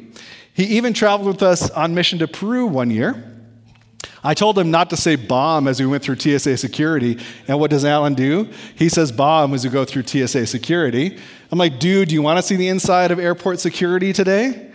He 0.61 0.77
even 0.77 0.93
traveled 0.93 1.27
with 1.27 1.43
us 1.43 1.71
on 1.71 1.95
mission 1.95 2.19
to 2.19 2.29
Peru 2.29 2.67
one 2.67 2.91
year. 2.91 3.25
I 4.23 4.35
told 4.35 4.59
him 4.59 4.71
not 4.71 4.91
to 4.91 4.97
say 4.99 5.17
bomb 5.17 5.67
as 5.67 5.81
we 5.81 5.87
went 5.87 6.03
through 6.03 6.17
TSA 6.17 6.59
security. 6.59 7.19
And 7.49 7.59
what 7.59 7.71
does 7.71 7.83
Alan 7.83 8.13
do? 8.13 8.47
He 8.77 8.91
says 8.91 9.11
bomb 9.11 9.55
as 9.55 9.65
we 9.65 9.71
go 9.71 9.87
through 9.87 10.03
TSA 10.03 10.47
security. 10.49 11.19
I'm 11.51 11.59
like, 11.59 11.79
dude, 11.79 12.11
do 12.11 12.15
you 12.15 12.21
want 12.21 12.37
to 12.37 12.43
see 12.43 12.57
the 12.57 12.69
inside 12.69 13.11
of 13.11 13.19
airport 13.19 13.59
security 13.59 14.13
today? 14.13 14.71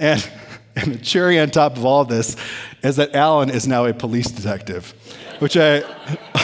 And, 0.00 0.28
and 0.74 0.94
the 0.94 0.98
cherry 0.98 1.38
on 1.38 1.50
top 1.50 1.76
of 1.76 1.84
all 1.84 2.04
this 2.04 2.34
is 2.82 2.96
that 2.96 3.14
Alan 3.14 3.48
is 3.48 3.68
now 3.68 3.84
a 3.84 3.94
police 3.94 4.28
detective, 4.28 4.92
which 5.38 5.56
I, 5.56 5.82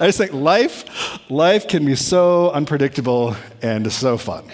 I 0.00 0.06
just 0.06 0.16
think 0.16 0.32
life, 0.32 0.86
Life 1.28 1.68
can 1.68 1.84
be 1.84 1.96
so 1.96 2.50
unpredictable 2.52 3.36
and 3.60 3.92
so 3.92 4.16
fun. 4.16 4.44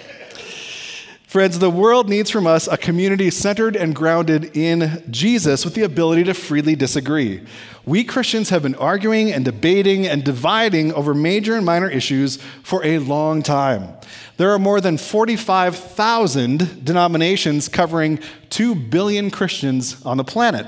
Friends, 1.28 1.58
the 1.58 1.68
world 1.68 2.08
needs 2.08 2.30
from 2.30 2.46
us 2.46 2.68
a 2.68 2.78
community 2.78 3.30
centered 3.30 3.76
and 3.76 3.94
grounded 3.94 4.56
in 4.56 5.04
Jesus 5.10 5.62
with 5.62 5.74
the 5.74 5.82
ability 5.82 6.24
to 6.24 6.32
freely 6.32 6.74
disagree. 6.74 7.46
We 7.84 8.02
Christians 8.02 8.48
have 8.48 8.62
been 8.62 8.76
arguing 8.76 9.30
and 9.30 9.44
debating 9.44 10.06
and 10.06 10.24
dividing 10.24 10.90
over 10.94 11.12
major 11.12 11.54
and 11.54 11.66
minor 11.66 11.90
issues 11.90 12.36
for 12.62 12.82
a 12.82 12.98
long 13.00 13.42
time. 13.42 13.92
There 14.38 14.52
are 14.54 14.58
more 14.58 14.80
than 14.80 14.96
45,000 14.96 16.82
denominations 16.82 17.68
covering 17.68 18.20
2 18.48 18.74
billion 18.74 19.30
Christians 19.30 20.02
on 20.06 20.16
the 20.16 20.24
planet. 20.24 20.66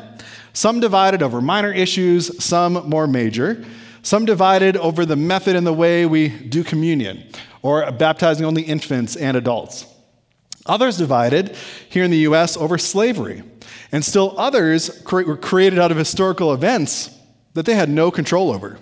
Some 0.53 0.79
divided 0.79 1.23
over 1.23 1.41
minor 1.41 1.73
issues, 1.73 2.45
some 2.45 2.75
more 2.87 3.07
major. 3.07 3.65
Some 4.03 4.27
divided 4.27 4.77
over 4.77 5.07
the 5.07 5.17
method 5.17 5.57
and 5.57 5.67
the 5.67 5.73
way 5.73 6.05
we 6.05 6.29
do 6.29 6.63
communion, 6.63 7.27
or 7.63 7.91
baptizing 7.93 8.45
only 8.45 8.61
infants 8.61 9.17
and 9.17 9.39
adults. 9.39 9.90
Others 10.67 10.99
divided 10.99 11.57
here 11.89 12.05
in 12.05 12.11
the 12.11 12.19
US 12.19 12.57
over 12.57 12.79
slavery. 12.79 13.43
And 13.93 14.05
still 14.05 14.35
others 14.39 15.03
were 15.11 15.37
created 15.37 15.79
out 15.79 15.91
of 15.91 15.97
historical 15.97 16.53
events 16.53 17.11
that 17.55 17.67
they 17.67 17.75
had 17.75 17.89
no 17.89 18.11
control 18.11 18.51
over. 18.53 18.79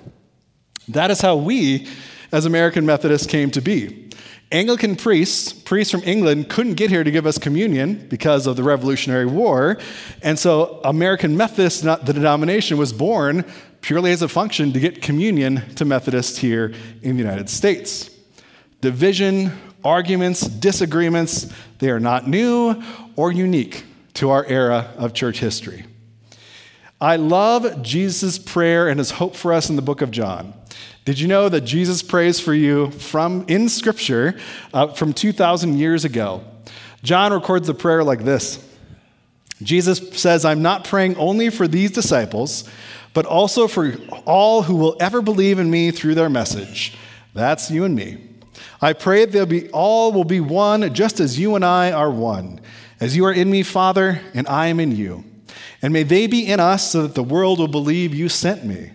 That 0.89 1.11
is 1.11 1.21
how 1.21 1.37
we, 1.37 1.89
as 2.33 2.45
American 2.45 2.85
Methodists, 2.85 3.27
came 3.27 3.51
to 3.53 3.61
be. 3.61 4.11
Anglican 4.51 4.97
priests, 4.97 5.53
priests 5.53 5.91
from 5.91 6.03
England, 6.05 6.49
couldn't 6.49 6.75
get 6.75 6.89
here 6.89 7.05
to 7.05 7.11
give 7.11 7.27
us 7.27 7.37
communion 7.37 8.07
because 8.09 8.47
of 8.47 8.57
the 8.57 8.63
Revolutionary 8.63 9.27
War. 9.27 9.79
And 10.23 10.39
so 10.39 10.81
American 10.85 11.37
Methodist, 11.37 11.83
the 11.83 11.97
denomination, 11.97 12.79
was 12.79 12.93
born 12.93 13.45
purely 13.83 14.11
as 14.11 14.23
a 14.23 14.29
function 14.29 14.73
to 14.73 14.81
get 14.81 15.03
communion 15.03 15.63
to 15.75 15.85
Methodists 15.85 16.39
here 16.39 16.73
in 17.03 17.17
the 17.17 17.23
United 17.23 17.51
States. 17.51 18.11
Division, 18.81 19.53
arguments, 19.85 20.41
disagreements, 20.41 21.53
they 21.79 21.91
are 21.91 22.01
not 22.01 22.29
new 22.29 22.83
or 23.17 23.33
unique 23.33 23.85
to 24.15 24.31
our 24.31 24.45
era 24.47 24.93
of 24.97 25.13
church 25.13 25.39
history. 25.39 25.85
I 27.01 27.17
love 27.17 27.83
Jesus' 27.83 28.39
prayer 28.39 28.89
and 28.89 28.99
his 28.99 29.13
hope 29.13 29.37
for 29.37 29.53
us 29.53 29.71
in 29.71 29.77
the 29.77 29.83
book 29.83 30.03
of 30.03 30.11
John. 30.11 30.53
Did 31.05 31.21
you 31.21 31.29
know 31.29 31.49
that 31.49 31.63
Jesus 31.63 32.03
prays 32.03 32.41
for 32.41 32.53
you 32.53 32.91
from 32.91 33.45
in 33.49 33.69
Scripture 33.69 34.39
uh, 34.75 34.89
from 34.89 35.13
2,000 35.13 35.79
years 35.79 36.05
ago? 36.05 36.43
John 37.03 37.33
records 37.33 37.67
the 37.67 37.75
prayer 37.75 38.03
like 38.03 38.25
this 38.25 38.65
Jesus 39.63 39.99
says, 40.21 40.45
I'm 40.45 40.63
not 40.63 40.85
praying 40.85 41.17
only 41.17 41.51
for 41.51 41.67
these 41.67 41.91
disciples, 41.91 42.69
but 43.15 43.27
also 43.27 43.67
for 43.67 43.95
all 44.25 44.63
who 44.63 44.77
will 44.77 44.97
ever 45.01 45.23
believe 45.23 45.59
in 45.59 45.71
me 45.71 45.91
through 45.91 46.15
their 46.15 46.31
message. 46.31 46.97
That's 47.35 47.71
you 47.71 47.85
and 47.85 47.95
me. 47.95 48.28
I 48.81 48.93
pray 48.93 49.25
that 49.25 49.33
they'll 49.33 49.47
be 49.47 49.69
all 49.71 50.13
will 50.13 50.25
be 50.25 50.41
one, 50.41 50.93
just 50.95 51.21
as 51.21 51.39
you 51.39 51.55
and 51.55 51.65
I 51.65 51.93
are 51.93 52.11
one. 52.11 52.61
As 53.01 53.17
you 53.17 53.25
are 53.27 53.33
in 53.33 53.51
me, 53.51 53.63
Father, 53.63 54.21
and 54.35 54.47
I 54.49 54.67
am 54.67 54.81
in 54.81 54.95
you. 54.95 55.25
And 55.83 55.93
may 55.93 56.03
they 56.03 56.27
be 56.27 56.47
in 56.47 56.61
us 56.61 56.91
so 56.91 57.03
that 57.03 57.15
the 57.15 57.23
world 57.23 57.59
will 57.59 57.69
believe 57.69 58.15
you 58.15 58.29
sent 58.29 58.65
me. 58.65 58.91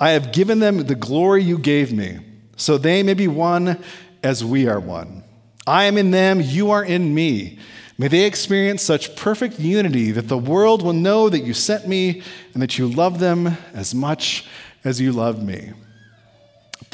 I 0.00 0.10
have 0.10 0.32
given 0.32 0.58
them 0.58 0.78
the 0.78 0.94
glory 0.94 1.42
you 1.42 1.58
gave 1.58 1.92
me, 1.92 2.18
so 2.56 2.76
they 2.76 3.02
may 3.02 3.14
be 3.14 3.28
one 3.28 3.82
as 4.22 4.44
we 4.44 4.66
are 4.66 4.80
one. 4.80 5.22
I 5.66 5.84
am 5.84 5.96
in 5.96 6.10
them, 6.10 6.40
you 6.40 6.72
are 6.72 6.84
in 6.84 7.14
me. 7.14 7.58
May 7.96 8.08
they 8.08 8.24
experience 8.24 8.82
such 8.82 9.14
perfect 9.14 9.60
unity 9.60 10.10
that 10.10 10.26
the 10.26 10.36
world 10.36 10.82
will 10.82 10.92
know 10.92 11.28
that 11.28 11.44
you 11.44 11.54
sent 11.54 11.86
me 11.86 12.22
and 12.52 12.62
that 12.62 12.76
you 12.76 12.88
love 12.88 13.20
them 13.20 13.56
as 13.72 13.94
much 13.94 14.46
as 14.84 15.00
you 15.00 15.12
love 15.12 15.42
me 15.42 15.72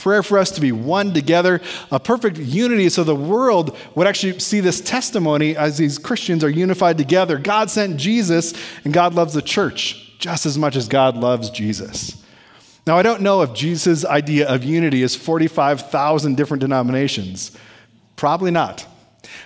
prayer 0.01 0.23
for 0.23 0.39
us 0.39 0.51
to 0.53 0.61
be 0.61 0.73
one 0.73 1.15
together, 1.15 1.61
a 1.91 2.01
perfect 2.01 2.39
unity 2.39 2.89
so 2.89 3.05
the 3.05 3.15
world 3.15 3.77
would 3.95 4.07
actually 4.07 4.39
see 4.39 4.61
this 4.61 4.81
testimony 4.81 5.57
as 5.57 5.79
these 5.79 5.99
Christians 5.99 6.43
are 6.43 6.51
unified 6.51 6.99
together. 6.99 7.39
God 7.39 7.71
sent 7.71 7.97
Jesus, 7.97 8.55
and 8.85 8.93
God 8.93 9.15
loves 9.15 9.35
the 9.35 9.43
church 9.43 10.17
just 10.19 10.47
as 10.47 10.59
much 10.59 10.77
as 10.77 10.89
God 10.89 11.17
loves 11.17 11.51
Jesus. 11.51 12.23
Now, 12.87 12.97
I 12.97 13.03
don't 13.03 13.23
know 13.23 13.43
if 13.43 13.53
Jesus' 13.55 14.05
idea 14.05 14.49
of 14.49 14.65
unity 14.65 15.03
is 15.03 15.15
45,000 15.15 16.37
different 16.37 16.61
denominations. 16.61 17.57
Probably 18.17 18.51
not. 18.51 18.87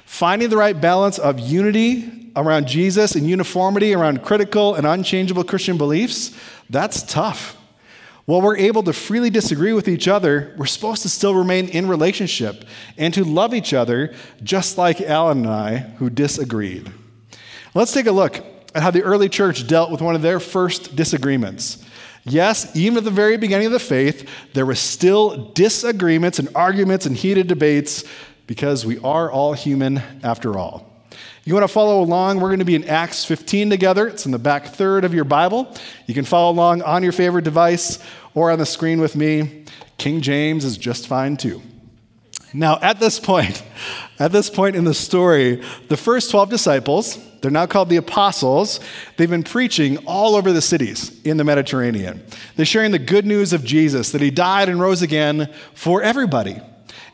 Finding 0.04 0.48
the 0.48 0.56
right 0.56 0.80
balance 0.80 1.18
of 1.18 1.38
unity 1.38 2.30
around 2.36 2.66
Jesus 2.66 3.14
and 3.14 3.28
uniformity 3.28 3.94
around 3.94 4.22
critical 4.22 4.74
and 4.74 4.86
unchangeable 4.86 5.44
Christian 5.44 5.76
beliefs, 5.76 6.36
that's 6.70 7.02
tough. 7.02 7.56
While 8.26 8.40
we're 8.40 8.56
able 8.56 8.82
to 8.84 8.92
freely 8.94 9.28
disagree 9.28 9.74
with 9.74 9.86
each 9.86 10.08
other, 10.08 10.54
we're 10.56 10.64
supposed 10.64 11.02
to 11.02 11.10
still 11.10 11.34
remain 11.34 11.68
in 11.68 11.88
relationship 11.88 12.64
and 12.96 13.12
to 13.12 13.22
love 13.22 13.52
each 13.52 13.74
other, 13.74 14.14
just 14.42 14.78
like 14.78 15.00
Alan 15.02 15.38
and 15.38 15.48
I, 15.48 15.76
who 15.98 16.08
disagreed. 16.08 16.90
Let's 17.74 17.92
take 17.92 18.06
a 18.06 18.12
look 18.12 18.36
at 18.74 18.82
how 18.82 18.90
the 18.90 19.02
early 19.02 19.28
church 19.28 19.66
dealt 19.66 19.90
with 19.90 20.00
one 20.00 20.14
of 20.14 20.22
their 20.22 20.40
first 20.40 20.96
disagreements. 20.96 21.84
Yes, 22.24 22.74
even 22.74 22.96
at 22.96 23.04
the 23.04 23.10
very 23.10 23.36
beginning 23.36 23.66
of 23.66 23.72
the 23.72 23.78
faith, 23.78 24.26
there 24.54 24.64
were 24.64 24.74
still 24.74 25.50
disagreements 25.52 26.38
and 26.38 26.48
arguments 26.54 27.04
and 27.04 27.14
heated 27.14 27.46
debates 27.46 28.04
because 28.46 28.86
we 28.86 28.98
are 29.00 29.30
all 29.30 29.52
human 29.52 30.00
after 30.22 30.56
all. 30.58 30.93
You 31.46 31.52
want 31.52 31.64
to 31.64 31.72
follow 31.72 32.00
along? 32.00 32.40
We're 32.40 32.48
going 32.48 32.60
to 32.60 32.64
be 32.64 32.74
in 32.74 32.84
Acts 32.84 33.26
15 33.26 33.68
together. 33.68 34.08
It's 34.08 34.24
in 34.24 34.32
the 34.32 34.38
back 34.38 34.68
third 34.68 35.04
of 35.04 35.12
your 35.12 35.24
Bible. 35.24 35.76
You 36.06 36.14
can 36.14 36.24
follow 36.24 36.50
along 36.50 36.80
on 36.80 37.02
your 37.02 37.12
favorite 37.12 37.44
device 37.44 37.98
or 38.32 38.50
on 38.50 38.58
the 38.58 38.64
screen 38.64 38.98
with 38.98 39.14
me. 39.14 39.66
King 39.98 40.22
James 40.22 40.64
is 40.64 40.78
just 40.78 41.06
fine 41.06 41.36
too. 41.36 41.60
Now, 42.54 42.78
at 42.80 42.98
this 42.98 43.20
point, 43.20 43.62
at 44.18 44.32
this 44.32 44.48
point 44.48 44.74
in 44.74 44.84
the 44.84 44.94
story, 44.94 45.62
the 45.88 45.98
first 45.98 46.30
12 46.30 46.48
disciples, 46.48 47.18
they're 47.42 47.50
now 47.50 47.66
called 47.66 47.90
the 47.90 47.96
apostles, 47.96 48.80
they've 49.18 49.28
been 49.28 49.42
preaching 49.42 49.98
all 50.06 50.36
over 50.36 50.50
the 50.50 50.62
cities 50.62 51.20
in 51.24 51.36
the 51.36 51.44
Mediterranean. 51.44 52.24
They're 52.56 52.64
sharing 52.64 52.90
the 52.90 52.98
good 52.98 53.26
news 53.26 53.52
of 53.52 53.64
Jesus, 53.64 54.12
that 54.12 54.22
he 54.22 54.30
died 54.30 54.70
and 54.70 54.80
rose 54.80 55.02
again 55.02 55.52
for 55.74 56.00
everybody. 56.00 56.58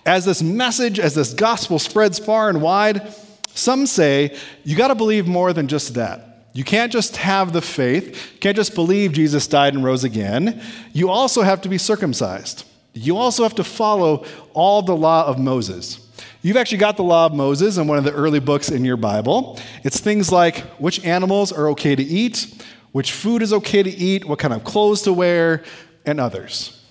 As 0.06 0.25
this 0.25 0.40
message, 0.40 1.00
as 1.00 1.16
this 1.16 1.34
gospel 1.34 1.80
spreads 1.80 2.20
far 2.20 2.49
and 2.49 2.62
wide, 2.62 3.12
some 3.54 3.87
say 3.87 4.37
you 4.64 4.76
got 4.76 4.88
to 4.88 4.95
believe 4.95 5.26
more 5.26 5.52
than 5.52 5.69
just 5.69 5.95
that. 5.95 6.47
You 6.52 6.64
can't 6.64 6.90
just 6.90 7.16
have 7.16 7.52
the 7.52 7.62
faith, 7.62 8.33
you 8.35 8.40
can't 8.40 8.57
just 8.57 8.75
believe 8.75 9.12
Jesus 9.12 9.47
died 9.47 9.75
and 9.75 9.85
rose 9.85 10.02
again. 10.02 10.61
You 10.92 11.09
also 11.09 11.42
have 11.42 11.61
to 11.62 11.69
be 11.69 11.78
circumcised. 11.78 12.64
You 12.92 13.16
also 13.16 13.45
have 13.45 13.54
to 13.54 13.64
follow 13.64 14.25
all 14.52 14.83
the 14.83 14.97
law 14.97 15.26
of 15.26 15.38
Moses. 15.38 16.07
You've 16.42 16.57
actually 16.57 16.78
got 16.78 16.97
the 16.97 17.04
law 17.04 17.26
of 17.26 17.35
Moses 17.35 17.76
in 17.76 17.87
one 17.87 17.99
of 17.99 18.04
the 18.04 18.12
early 18.12 18.40
books 18.40 18.71
in 18.71 18.85
your 18.85 18.97
Bible. 18.97 19.59
It's 19.85 20.00
things 20.00 20.33
like 20.33 20.61
which 20.78 21.04
animals 21.04 21.52
are 21.52 21.69
okay 21.71 21.95
to 21.95 22.02
eat, 22.02 22.64
which 22.92 23.12
food 23.12 23.42
is 23.42 23.52
okay 23.52 23.83
to 23.83 23.90
eat, 23.90 24.25
what 24.25 24.38
kind 24.38 24.54
of 24.54 24.64
clothes 24.64 25.02
to 25.02 25.12
wear, 25.12 25.62
and 26.04 26.19
others. 26.19 26.83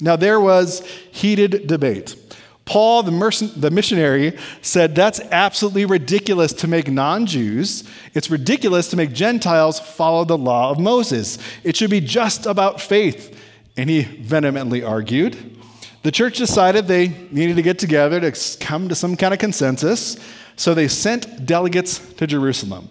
Now, 0.00 0.16
there 0.16 0.40
was 0.40 0.86
heated 1.10 1.66
debate. 1.66 2.16
Paul, 2.64 3.02
the, 3.02 3.52
the 3.56 3.70
missionary, 3.70 4.38
said 4.62 4.94
that's 4.94 5.20
absolutely 5.20 5.84
ridiculous 5.84 6.52
to 6.54 6.66
make 6.66 6.90
non 6.90 7.26
Jews. 7.26 7.84
It's 8.14 8.30
ridiculous 8.30 8.88
to 8.88 8.96
make 8.96 9.12
Gentiles 9.12 9.78
follow 9.78 10.24
the 10.24 10.38
law 10.38 10.70
of 10.70 10.78
Moses. 10.78 11.38
It 11.62 11.76
should 11.76 11.90
be 11.90 12.00
just 12.00 12.46
about 12.46 12.80
faith. 12.80 13.38
And 13.76 13.90
he 13.90 14.02
vehemently 14.02 14.82
argued. 14.82 15.58
The 16.04 16.12
church 16.12 16.38
decided 16.38 16.86
they 16.86 17.08
needed 17.30 17.56
to 17.56 17.62
get 17.62 17.78
together 17.78 18.20
to 18.20 18.58
come 18.58 18.88
to 18.88 18.94
some 18.94 19.16
kind 19.16 19.34
of 19.34 19.40
consensus, 19.40 20.16
so 20.54 20.74
they 20.74 20.86
sent 20.86 21.44
delegates 21.46 21.98
to 22.14 22.26
Jerusalem. 22.26 22.88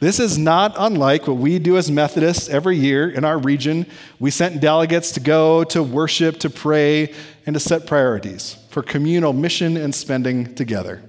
This 0.00 0.18
is 0.18 0.38
not 0.38 0.74
unlike 0.78 1.26
what 1.26 1.36
we 1.36 1.58
do 1.58 1.76
as 1.76 1.90
Methodists 1.90 2.48
every 2.48 2.78
year 2.78 3.10
in 3.10 3.22
our 3.22 3.36
region. 3.36 3.84
We 4.18 4.30
sent 4.30 4.58
delegates 4.58 5.12
to 5.12 5.20
go 5.20 5.62
to 5.64 5.82
worship, 5.82 6.38
to 6.38 6.48
pray, 6.48 7.12
and 7.44 7.52
to 7.52 7.60
set 7.60 7.86
priorities 7.86 8.56
for 8.70 8.82
communal 8.82 9.34
mission 9.34 9.76
and 9.76 9.94
spending 9.94 10.54
together. 10.54 11.02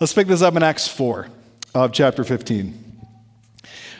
Let's 0.00 0.14
pick 0.14 0.26
this 0.26 0.40
up 0.40 0.56
in 0.56 0.62
Acts 0.62 0.88
4 0.88 1.28
of 1.74 1.92
chapter 1.92 2.24
15. 2.24 2.86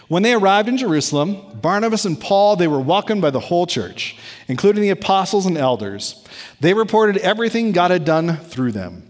When 0.08 0.22
they 0.22 0.32
arrived 0.32 0.70
in 0.70 0.78
Jerusalem, 0.78 1.60
Barnabas 1.60 2.06
and 2.06 2.18
Paul, 2.18 2.56
they 2.56 2.66
were 2.66 2.80
welcomed 2.80 3.20
by 3.20 3.28
the 3.28 3.40
whole 3.40 3.66
church, 3.66 4.16
including 4.46 4.80
the 4.80 4.88
apostles 4.88 5.44
and 5.44 5.58
elders. 5.58 6.24
They 6.60 6.72
reported 6.72 7.18
everything 7.18 7.72
God 7.72 7.90
had 7.90 8.06
done 8.06 8.38
through 8.38 8.72
them. 8.72 9.02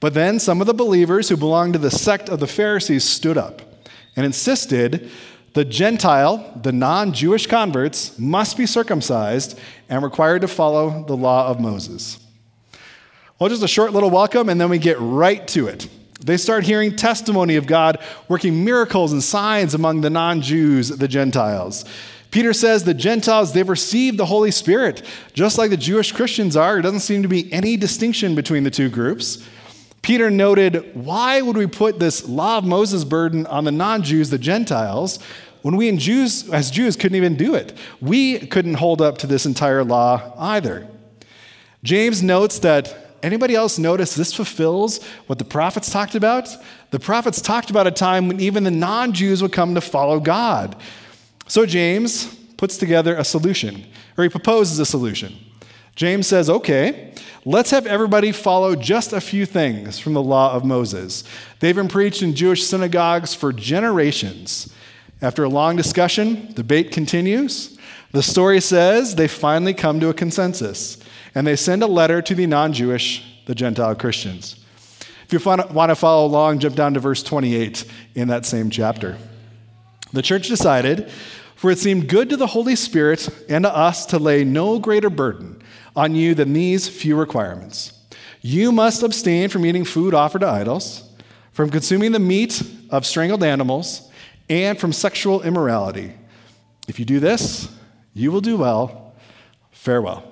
But 0.00 0.14
then 0.14 0.40
some 0.40 0.62
of 0.62 0.66
the 0.66 0.72
believers 0.72 1.28
who 1.28 1.36
belonged 1.36 1.74
to 1.74 1.78
the 1.78 1.90
sect 1.90 2.30
of 2.30 2.40
the 2.40 2.46
Pharisees 2.46 3.04
stood 3.04 3.36
up 3.36 3.60
and 4.16 4.26
insisted 4.26 5.10
the 5.54 5.64
Gentile, 5.64 6.58
the 6.62 6.72
non 6.72 7.12
Jewish 7.12 7.46
converts, 7.46 8.18
must 8.18 8.56
be 8.56 8.66
circumcised 8.66 9.58
and 9.88 10.02
required 10.02 10.42
to 10.42 10.48
follow 10.48 11.04
the 11.04 11.16
law 11.16 11.48
of 11.48 11.60
Moses. 11.60 12.18
Well, 13.38 13.50
just 13.50 13.62
a 13.62 13.68
short 13.68 13.92
little 13.92 14.10
welcome, 14.10 14.48
and 14.48 14.60
then 14.60 14.70
we 14.70 14.78
get 14.78 14.96
right 15.00 15.46
to 15.48 15.66
it. 15.66 15.88
They 16.24 16.36
start 16.36 16.64
hearing 16.64 16.96
testimony 16.96 17.56
of 17.56 17.66
God 17.66 17.98
working 18.28 18.64
miracles 18.64 19.12
and 19.12 19.22
signs 19.22 19.74
among 19.74 20.00
the 20.00 20.10
non 20.10 20.40
Jews, 20.40 20.88
the 20.88 21.08
Gentiles. 21.08 21.84
Peter 22.30 22.54
says 22.54 22.84
the 22.84 22.94
Gentiles, 22.94 23.52
they've 23.52 23.68
received 23.68 24.16
the 24.16 24.24
Holy 24.24 24.50
Spirit, 24.50 25.02
just 25.34 25.58
like 25.58 25.68
the 25.68 25.76
Jewish 25.76 26.12
Christians 26.12 26.56
are. 26.56 26.78
It 26.78 26.82
doesn't 26.82 27.00
seem 27.00 27.22
to 27.22 27.28
be 27.28 27.52
any 27.52 27.76
distinction 27.76 28.34
between 28.34 28.64
the 28.64 28.70
two 28.70 28.88
groups. 28.88 29.46
Peter 30.02 30.30
noted, 30.30 30.90
why 30.94 31.40
would 31.40 31.56
we 31.56 31.66
put 31.66 32.00
this 32.00 32.28
law 32.28 32.58
of 32.58 32.64
Moses 32.64 33.04
burden 33.04 33.46
on 33.46 33.64
the 33.64 33.72
non 33.72 34.02
Jews, 34.02 34.30
the 34.30 34.38
Gentiles, 34.38 35.20
when 35.62 35.76
we 35.76 35.96
Jews, 35.96 36.50
as 36.50 36.72
Jews 36.72 36.96
couldn't 36.96 37.16
even 37.16 37.36
do 37.36 37.54
it? 37.54 37.76
We 38.00 38.40
couldn't 38.48 38.74
hold 38.74 39.00
up 39.00 39.18
to 39.18 39.28
this 39.28 39.46
entire 39.46 39.84
law 39.84 40.34
either. 40.36 40.88
James 41.84 42.20
notes 42.20 42.58
that 42.60 43.16
anybody 43.22 43.54
else 43.54 43.78
notice 43.78 44.14
this 44.14 44.34
fulfills 44.34 45.02
what 45.28 45.38
the 45.38 45.44
prophets 45.44 45.90
talked 45.90 46.16
about? 46.16 46.48
The 46.90 46.98
prophets 46.98 47.40
talked 47.40 47.70
about 47.70 47.86
a 47.86 47.92
time 47.92 48.26
when 48.26 48.40
even 48.40 48.64
the 48.64 48.72
non 48.72 49.12
Jews 49.12 49.40
would 49.40 49.52
come 49.52 49.76
to 49.76 49.80
follow 49.80 50.18
God. 50.18 50.76
So 51.46 51.64
James 51.64 52.34
puts 52.56 52.76
together 52.76 53.16
a 53.16 53.24
solution, 53.24 53.84
or 54.18 54.24
he 54.24 54.30
proposes 54.30 54.80
a 54.80 54.86
solution. 54.86 55.36
James 55.94 56.26
says, 56.26 56.48
okay, 56.48 57.12
let's 57.44 57.70
have 57.70 57.86
everybody 57.86 58.32
follow 58.32 58.74
just 58.74 59.12
a 59.12 59.20
few 59.20 59.44
things 59.44 59.98
from 59.98 60.14
the 60.14 60.22
law 60.22 60.54
of 60.54 60.64
Moses. 60.64 61.24
They've 61.60 61.76
been 61.76 61.88
preached 61.88 62.22
in 62.22 62.34
Jewish 62.34 62.64
synagogues 62.64 63.34
for 63.34 63.52
generations. 63.52 64.72
After 65.20 65.44
a 65.44 65.48
long 65.48 65.76
discussion, 65.76 66.52
debate 66.54 66.92
continues. 66.92 67.78
The 68.12 68.22
story 68.22 68.60
says 68.60 69.14
they 69.14 69.28
finally 69.28 69.74
come 69.74 70.00
to 70.00 70.08
a 70.08 70.14
consensus, 70.14 70.98
and 71.34 71.46
they 71.46 71.56
send 71.56 71.82
a 71.82 71.86
letter 71.86 72.20
to 72.22 72.34
the 72.34 72.46
non 72.46 72.72
Jewish, 72.72 73.24
the 73.46 73.54
Gentile 73.54 73.94
Christians. 73.94 74.56
If 75.24 75.32
you 75.32 75.38
want 75.50 75.90
to 75.90 75.94
follow 75.94 76.26
along, 76.26 76.58
jump 76.58 76.76
down 76.76 76.94
to 76.94 77.00
verse 77.00 77.22
28 77.22 77.84
in 78.14 78.28
that 78.28 78.44
same 78.44 78.68
chapter. 78.68 79.16
The 80.12 80.20
church 80.20 80.48
decided, 80.48 81.10
for 81.54 81.70
it 81.70 81.78
seemed 81.78 82.08
good 82.08 82.28
to 82.30 82.36
the 82.36 82.48
Holy 82.48 82.76
Spirit 82.76 83.28
and 83.48 83.64
to 83.64 83.74
us 83.74 84.04
to 84.06 84.18
lay 84.18 84.44
no 84.44 84.78
greater 84.78 85.08
burden 85.08 85.61
on 85.94 86.14
you 86.14 86.34
than 86.34 86.52
these 86.52 86.88
few 86.88 87.16
requirements. 87.16 87.92
You 88.40 88.72
must 88.72 89.02
abstain 89.02 89.48
from 89.48 89.64
eating 89.64 89.84
food 89.84 90.14
offered 90.14 90.40
to 90.40 90.48
idols, 90.48 91.08
from 91.52 91.70
consuming 91.70 92.12
the 92.12 92.18
meat 92.18 92.62
of 92.90 93.06
strangled 93.06 93.44
animals, 93.44 94.10
and 94.48 94.78
from 94.78 94.92
sexual 94.92 95.42
immorality. 95.42 96.12
If 96.88 96.98
you 96.98 97.04
do 97.04 97.20
this, 97.20 97.68
you 98.14 98.32
will 98.32 98.40
do 98.40 98.56
well. 98.56 99.14
Farewell. 99.70 100.24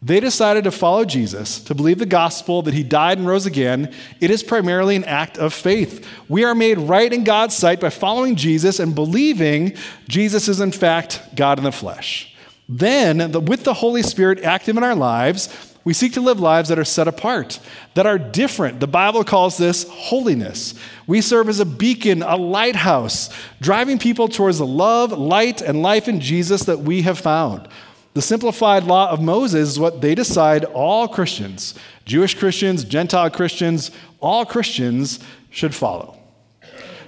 They 0.00 0.20
decided 0.20 0.62
to 0.64 0.70
follow 0.70 1.04
Jesus, 1.04 1.60
to 1.64 1.74
believe 1.74 1.98
the 1.98 2.06
gospel 2.06 2.62
that 2.62 2.74
he 2.74 2.84
died 2.84 3.18
and 3.18 3.26
rose 3.26 3.46
again. 3.46 3.92
It 4.20 4.30
is 4.30 4.44
primarily 4.44 4.94
an 4.94 5.04
act 5.04 5.38
of 5.38 5.52
faith. 5.52 6.06
We 6.28 6.44
are 6.44 6.54
made 6.54 6.78
right 6.78 7.12
in 7.12 7.24
God's 7.24 7.56
sight 7.56 7.80
by 7.80 7.90
following 7.90 8.36
Jesus 8.36 8.78
and 8.78 8.94
believing 8.94 9.74
Jesus 10.06 10.46
is, 10.46 10.60
in 10.60 10.70
fact, 10.70 11.20
God 11.34 11.58
in 11.58 11.64
the 11.64 11.72
flesh. 11.72 12.32
Then, 12.68 13.32
with 13.46 13.64
the 13.64 13.74
Holy 13.74 14.02
Spirit 14.02 14.44
active 14.44 14.76
in 14.76 14.84
our 14.84 14.94
lives, 14.94 15.48
we 15.84 15.94
seek 15.94 16.12
to 16.14 16.20
live 16.20 16.38
lives 16.38 16.68
that 16.68 16.78
are 16.78 16.84
set 16.84 17.08
apart, 17.08 17.60
that 17.94 18.04
are 18.04 18.18
different. 18.18 18.78
The 18.78 18.86
Bible 18.86 19.24
calls 19.24 19.56
this 19.56 19.86
holiness. 19.88 20.74
We 21.06 21.22
serve 21.22 21.48
as 21.48 21.60
a 21.60 21.64
beacon, 21.64 22.22
a 22.22 22.36
lighthouse, 22.36 23.30
driving 23.62 23.98
people 23.98 24.28
towards 24.28 24.58
the 24.58 24.66
love, 24.66 25.12
light, 25.12 25.62
and 25.62 25.80
life 25.82 26.08
in 26.08 26.20
Jesus 26.20 26.64
that 26.64 26.80
we 26.80 27.02
have 27.02 27.18
found. 27.18 27.68
The 28.12 28.20
simplified 28.20 28.84
law 28.84 29.10
of 29.10 29.22
Moses 29.22 29.70
is 29.70 29.80
what 29.80 30.02
they 30.02 30.14
decide 30.14 30.64
all 30.64 31.08
Christians, 31.08 31.74
Jewish 32.04 32.34
Christians, 32.34 32.84
Gentile 32.84 33.30
Christians, 33.30 33.90
all 34.20 34.44
Christians 34.44 35.20
should 35.48 35.74
follow. 35.74 36.18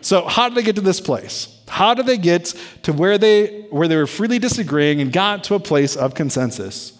So, 0.01 0.27
how 0.27 0.49
did 0.49 0.57
they 0.57 0.63
get 0.63 0.77
to 0.77 0.81
this 0.81 1.01
place? 1.01 1.60
How 1.71 1.95
did 1.95 2.07
they 2.07 2.19
get 2.19 2.55
to 2.83 2.93
where 2.93 3.17
they, 3.17 3.63
where 3.71 3.87
they 3.87 3.97
were 3.97 4.09
freely 4.09 4.41
disagreeing 4.41 5.01
and 5.01 5.13
got 5.13 5.45
to 5.45 5.55
a 5.55 5.61
place 5.61 5.95
of 5.95 6.15
consensus? 6.15 6.99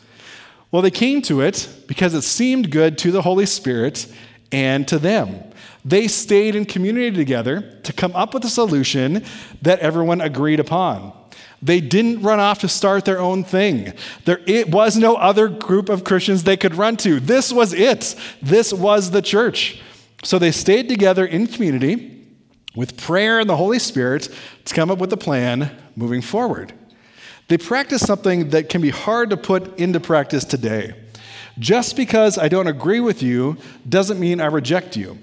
Well, 0.71 0.81
they 0.81 0.93
came 0.93 1.23
to 1.23 1.41
it 1.41 1.69
because 1.89 2.15
it 2.15 2.23
seemed 2.23 2.71
good 2.71 2.97
to 2.99 3.11
the 3.11 3.21
Holy 3.21 3.47
Spirit 3.47 4.07
and 4.53 4.87
to 4.87 5.01
them. 5.01 5.43
They 5.85 6.07
stayed 6.07 6.55
in 6.55 6.67
community 6.67 7.11
together 7.11 7.79
to 7.83 7.93
come 7.93 8.15
up 8.15 8.33
with 8.33 8.45
a 8.45 8.49
solution 8.49 9.25
that 9.63 9.81
everyone 9.81 10.21
agreed 10.21 10.61
upon. 10.61 11.13
They 11.61 11.81
didn't 11.81 12.23
run 12.23 12.39
off 12.39 12.61
to 12.61 12.69
start 12.69 13.05
their 13.05 13.19
own 13.19 13.43
thing. 13.43 13.93
There 14.25 14.41
it 14.47 14.71
was 14.71 14.97
no 14.97 15.17
other 15.17 15.49
group 15.49 15.89
of 15.89 16.05
Christians 16.05 16.45
they 16.45 16.57
could 16.57 16.77
run 16.77 16.97
to. 16.99 17.19
This 17.19 17.53
was 17.53 17.75
it. 17.75 18.15
This 18.41 18.73
was 18.73 19.11
the 19.11 19.21
church. 19.21 19.83
So 20.23 20.39
they 20.39 20.53
stayed 20.53 20.89
together 20.89 21.27
in 21.27 21.49
community 21.49 22.20
with 22.75 22.97
prayer 22.97 23.41
and 23.41 23.49
the 23.49 23.57
Holy 23.57 23.79
Spirit 23.79 24.29
to 24.65 24.75
come 24.75 24.91
up 24.91 24.99
with 24.99 25.13
a 25.13 25.17
plan 25.17 25.77
moving 25.97 26.23
forward. 26.23 26.73
They 27.49 27.59
practice 27.59 28.03
something 28.03 28.51
that 28.51 28.69
can 28.69 28.81
be 28.81 28.91
hard 28.91 29.31
to 29.31 29.37
put 29.37 29.79
into 29.79 29.99
practice 29.99 30.45
today. 30.45 30.95
Just 31.59 31.97
because 31.97 32.39
I 32.39 32.49
don't 32.49 32.69
agree 32.69 33.01
with 33.01 33.23
you 33.23 33.57
doesn't 33.89 34.21
mean 34.21 34.41
I 34.41 34.47
reject 34.47 34.97
you. 34.97 35.19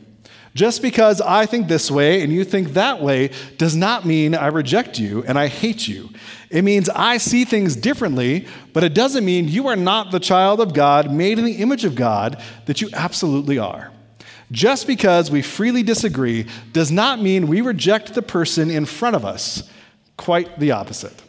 Just 0.53 0.81
because 0.81 1.21
I 1.21 1.45
think 1.45 1.67
this 1.67 1.91
way 1.91 2.23
and 2.23 2.33
you 2.33 2.43
think 2.43 2.73
that 2.73 3.01
way 3.01 3.29
does 3.57 3.75
not 3.75 4.05
mean 4.05 4.33
I 4.33 4.47
reject 4.47 4.99
you 4.99 5.23
and 5.27 5.37
I 5.37 5.47
hate 5.47 5.87
you. 5.87 6.09
It 6.49 6.63
means 6.63 6.89
I 6.89 7.17
see 7.17 7.45
things 7.45 7.75
differently, 7.75 8.47
but 8.73 8.83
it 8.83 8.93
doesn't 8.93 9.23
mean 9.23 9.47
you 9.47 9.67
are 9.67 9.75
not 9.75 10.11
the 10.11 10.19
child 10.19 10.59
of 10.59 10.73
God, 10.73 11.11
made 11.11 11.37
in 11.37 11.45
the 11.45 11.57
image 11.57 11.85
of 11.85 11.95
God, 11.95 12.41
that 12.65 12.81
you 12.81 12.89
absolutely 12.93 13.59
are. 13.59 13.91
Just 14.51 14.87
because 14.87 15.29
we 15.29 15.41
freely 15.41 15.83
disagree 15.83 16.47
does 16.71 16.91
not 16.91 17.21
mean 17.21 17.47
we 17.47 17.61
reject 17.61 18.13
the 18.13 18.21
person 18.21 18.71
in 18.71 18.85
front 18.85 19.15
of 19.15 19.25
us. 19.25 19.69
Quite 20.15 20.59
the 20.59 20.71
opposite. 20.71 21.21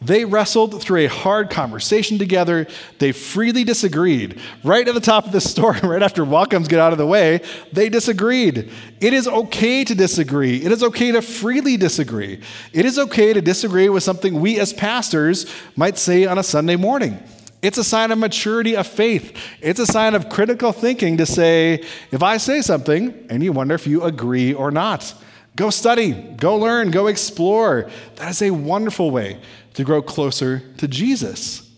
They 0.00 0.24
wrestled 0.24 0.80
through 0.80 1.00
a 1.00 1.06
hard 1.08 1.50
conversation 1.50 2.18
together. 2.18 2.68
They 3.00 3.10
freely 3.10 3.64
disagreed. 3.64 4.40
Right 4.62 4.86
at 4.86 4.94
the 4.94 5.00
top 5.00 5.26
of 5.26 5.32
the 5.32 5.40
story, 5.40 5.80
right 5.82 6.02
after 6.02 6.24
welcomes 6.24 6.68
get 6.68 6.78
out 6.78 6.92
of 6.92 6.98
the 6.98 7.06
way, 7.06 7.40
they 7.72 7.88
disagreed. 7.88 8.70
It 9.00 9.12
is 9.12 9.26
okay 9.26 9.84
to 9.84 9.94
disagree. 9.94 10.62
It 10.62 10.70
is 10.70 10.84
okay 10.84 11.10
to 11.10 11.20
freely 11.20 11.76
disagree. 11.76 12.40
It 12.72 12.86
is 12.86 12.98
okay 12.98 13.32
to 13.32 13.40
disagree 13.40 13.88
with 13.88 14.04
something 14.04 14.40
we 14.40 14.60
as 14.60 14.72
pastors 14.72 15.52
might 15.74 15.98
say 15.98 16.26
on 16.26 16.38
a 16.38 16.44
Sunday 16.44 16.76
morning. 16.76 17.20
It's 17.60 17.78
a 17.78 17.84
sign 17.84 18.12
of 18.12 18.18
maturity 18.18 18.76
of 18.76 18.86
faith. 18.86 19.36
It's 19.60 19.80
a 19.80 19.86
sign 19.86 20.14
of 20.14 20.28
critical 20.28 20.72
thinking 20.72 21.16
to 21.16 21.26
say, 21.26 21.84
if 22.12 22.22
I 22.22 22.36
say 22.36 22.62
something 22.62 23.26
and 23.30 23.42
you 23.42 23.52
wonder 23.52 23.74
if 23.74 23.86
you 23.86 24.04
agree 24.04 24.54
or 24.54 24.70
not, 24.70 25.12
go 25.56 25.70
study, 25.70 26.12
go 26.12 26.56
learn, 26.56 26.92
go 26.92 27.08
explore. 27.08 27.90
That 28.16 28.30
is 28.30 28.42
a 28.42 28.52
wonderful 28.52 29.10
way 29.10 29.40
to 29.74 29.82
grow 29.82 30.02
closer 30.02 30.62
to 30.76 30.86
Jesus. 30.86 31.68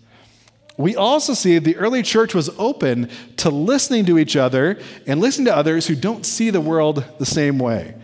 We 0.77 0.97
also 0.97 1.35
see 1.35 1.59
the 1.59 1.77
early 1.77 2.03
church 2.03 2.35
was 2.35 2.51
open 2.59 3.11
to 3.39 3.51
listening 3.51 4.07
to 4.07 4.19
each 4.19 4.37
other 4.37 4.79
and 5.07 5.21
listening 5.21 5.47
to 5.47 5.57
others 5.57 5.87
who 5.87 5.95
don't 5.95 6.25
see 6.25 6.51
the 6.51 6.61
world 6.61 7.05
the 7.19 7.27
same 7.27 7.59
way. 7.59 7.95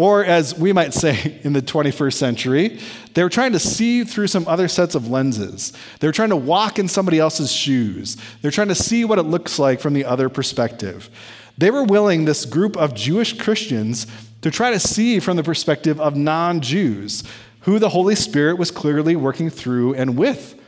Or, 0.00 0.24
as 0.24 0.58
we 0.58 0.72
might 0.72 0.94
say 0.94 1.38
in 1.44 1.52
the 1.52 1.60
21st 1.60 2.14
century, 2.14 2.80
they 3.12 3.22
were 3.22 3.28
trying 3.28 3.52
to 3.52 3.58
see 3.58 4.02
through 4.02 4.28
some 4.28 4.48
other 4.48 4.66
sets 4.66 4.94
of 4.94 5.10
lenses. 5.10 5.74
They 5.98 6.06
were 6.06 6.12
trying 6.12 6.30
to 6.30 6.36
walk 6.36 6.78
in 6.78 6.88
somebody 6.88 7.18
else's 7.18 7.52
shoes. 7.52 8.16
They're 8.40 8.50
trying 8.50 8.68
to 8.68 8.74
see 8.74 9.04
what 9.04 9.18
it 9.18 9.24
looks 9.24 9.58
like 9.58 9.78
from 9.78 9.92
the 9.92 10.06
other 10.06 10.30
perspective. 10.30 11.10
They 11.58 11.70
were 11.70 11.84
willing, 11.84 12.24
this 12.24 12.46
group 12.46 12.78
of 12.78 12.94
Jewish 12.94 13.36
Christians, 13.36 14.06
to 14.40 14.50
try 14.50 14.70
to 14.70 14.80
see 14.80 15.20
from 15.20 15.36
the 15.36 15.42
perspective 15.42 16.00
of 16.00 16.16
non 16.16 16.62
Jews 16.62 17.22
who 17.60 17.78
the 17.78 17.90
Holy 17.90 18.14
Spirit 18.14 18.56
was 18.56 18.70
clearly 18.70 19.16
working 19.16 19.50
through 19.50 19.96
and 19.96 20.16
with. 20.16 20.58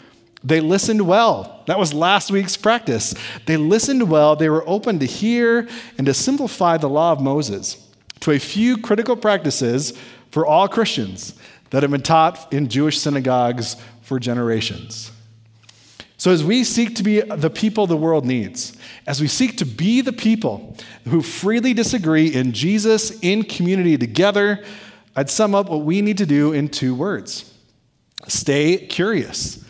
They 0.45 0.61
listened 0.61 1.09
well. 1.09 1.62
That 1.68 1.79
was 1.79 1.95
last 1.95 2.31
week's 2.31 2.59
practice. 2.59 3.14
They 3.47 3.57
listened 3.57 4.11
well. 4.11 4.37
They 4.37 4.51
were 4.51 4.68
open 4.68 4.99
to 4.99 5.07
hear 5.07 5.66
and 5.97 6.07
to 6.07 6.12
simplify 6.12 6.77
the 6.77 6.90
law 6.90 7.12
of 7.12 7.23
Moses 7.23 7.88
to 8.22 8.30
a 8.30 8.38
few 8.38 8.78
critical 8.78 9.16
practices 9.16 9.92
for 10.30 10.46
all 10.46 10.66
Christians 10.66 11.35
that 11.70 11.82
have 11.82 11.90
been 11.90 12.02
taught 12.02 12.52
in 12.52 12.68
Jewish 12.68 12.98
synagogues 12.98 13.76
for 14.02 14.18
generations. 14.18 15.11
So, 16.16 16.30
as 16.30 16.44
we 16.44 16.62
seek 16.62 16.94
to 16.96 17.02
be 17.02 17.20
the 17.20 17.50
people 17.50 17.87
the 17.87 17.96
world 17.96 18.24
needs, 18.24 18.76
as 19.06 19.20
we 19.20 19.26
seek 19.26 19.56
to 19.58 19.64
be 19.64 20.00
the 20.02 20.12
people 20.12 20.76
who 21.08 21.20
freely 21.20 21.74
disagree 21.74 22.32
in 22.32 22.52
Jesus, 22.52 23.18
in 23.22 23.42
community 23.42 23.98
together, 23.98 24.64
I'd 25.16 25.28
sum 25.28 25.54
up 25.54 25.68
what 25.68 25.80
we 25.80 26.00
need 26.00 26.18
to 26.18 26.26
do 26.26 26.52
in 26.52 26.68
two 26.68 26.94
words 26.94 27.52
stay 28.28 28.87
curious. 28.87 29.64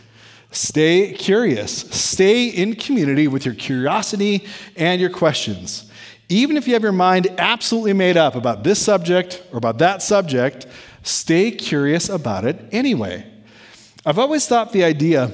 Stay 0.51 1.15
curious. 1.15 1.73
Stay 1.73 2.49
in 2.49 2.75
community 2.75 3.27
with 3.27 3.47
your 3.47 3.55
curiosity 3.55 4.47
and 4.77 5.01
your 5.01 5.09
questions. 5.09 5.91
Even 6.33 6.57
if 6.57 6.67
you 6.67 6.73
have 6.73 6.83
your 6.83 6.93
mind 6.93 7.29
absolutely 7.37 7.93
made 7.93 8.17
up 8.17 8.35
about 8.37 8.65
this 8.65 8.81
subject 8.81 9.43
or 9.53 9.59
about 9.59 9.77
that 9.79 10.03
subject, 10.03 10.67
stay 11.03 11.51
curious 11.51 12.09
about 12.09 12.47
it 12.47 12.59
anyway. 12.73 13.27
I've 14.07 14.19
always 14.19 14.47
thought 14.47 14.73
the 14.73 14.83
idea 14.83 15.31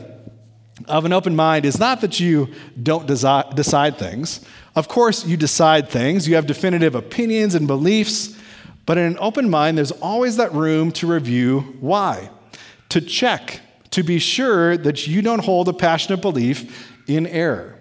of 0.86 1.04
an 1.04 1.12
open 1.12 1.36
mind 1.36 1.64
is 1.64 1.78
not 1.78 2.00
that 2.00 2.18
you 2.18 2.52
don't 2.82 3.06
desi- 3.06 3.54
decide 3.54 3.96
things. 3.96 4.44
Of 4.74 4.88
course, 4.88 5.24
you 5.24 5.36
decide 5.36 5.88
things, 5.88 6.26
you 6.26 6.34
have 6.34 6.46
definitive 6.46 6.96
opinions 6.96 7.54
and 7.54 7.68
beliefs. 7.68 8.36
But 8.84 8.98
in 8.98 9.04
an 9.04 9.18
open 9.20 9.48
mind, 9.48 9.78
there's 9.78 9.92
always 9.92 10.36
that 10.38 10.52
room 10.52 10.90
to 10.92 11.06
review 11.06 11.76
why, 11.78 12.28
to 12.88 13.00
check, 13.00 13.60
to 13.90 14.02
be 14.02 14.18
sure 14.18 14.76
that 14.76 15.06
you 15.06 15.22
don't 15.22 15.44
hold 15.44 15.68
a 15.68 15.72
passionate 15.72 16.22
belief 16.22 16.92
in 17.06 17.28
error. 17.28 17.77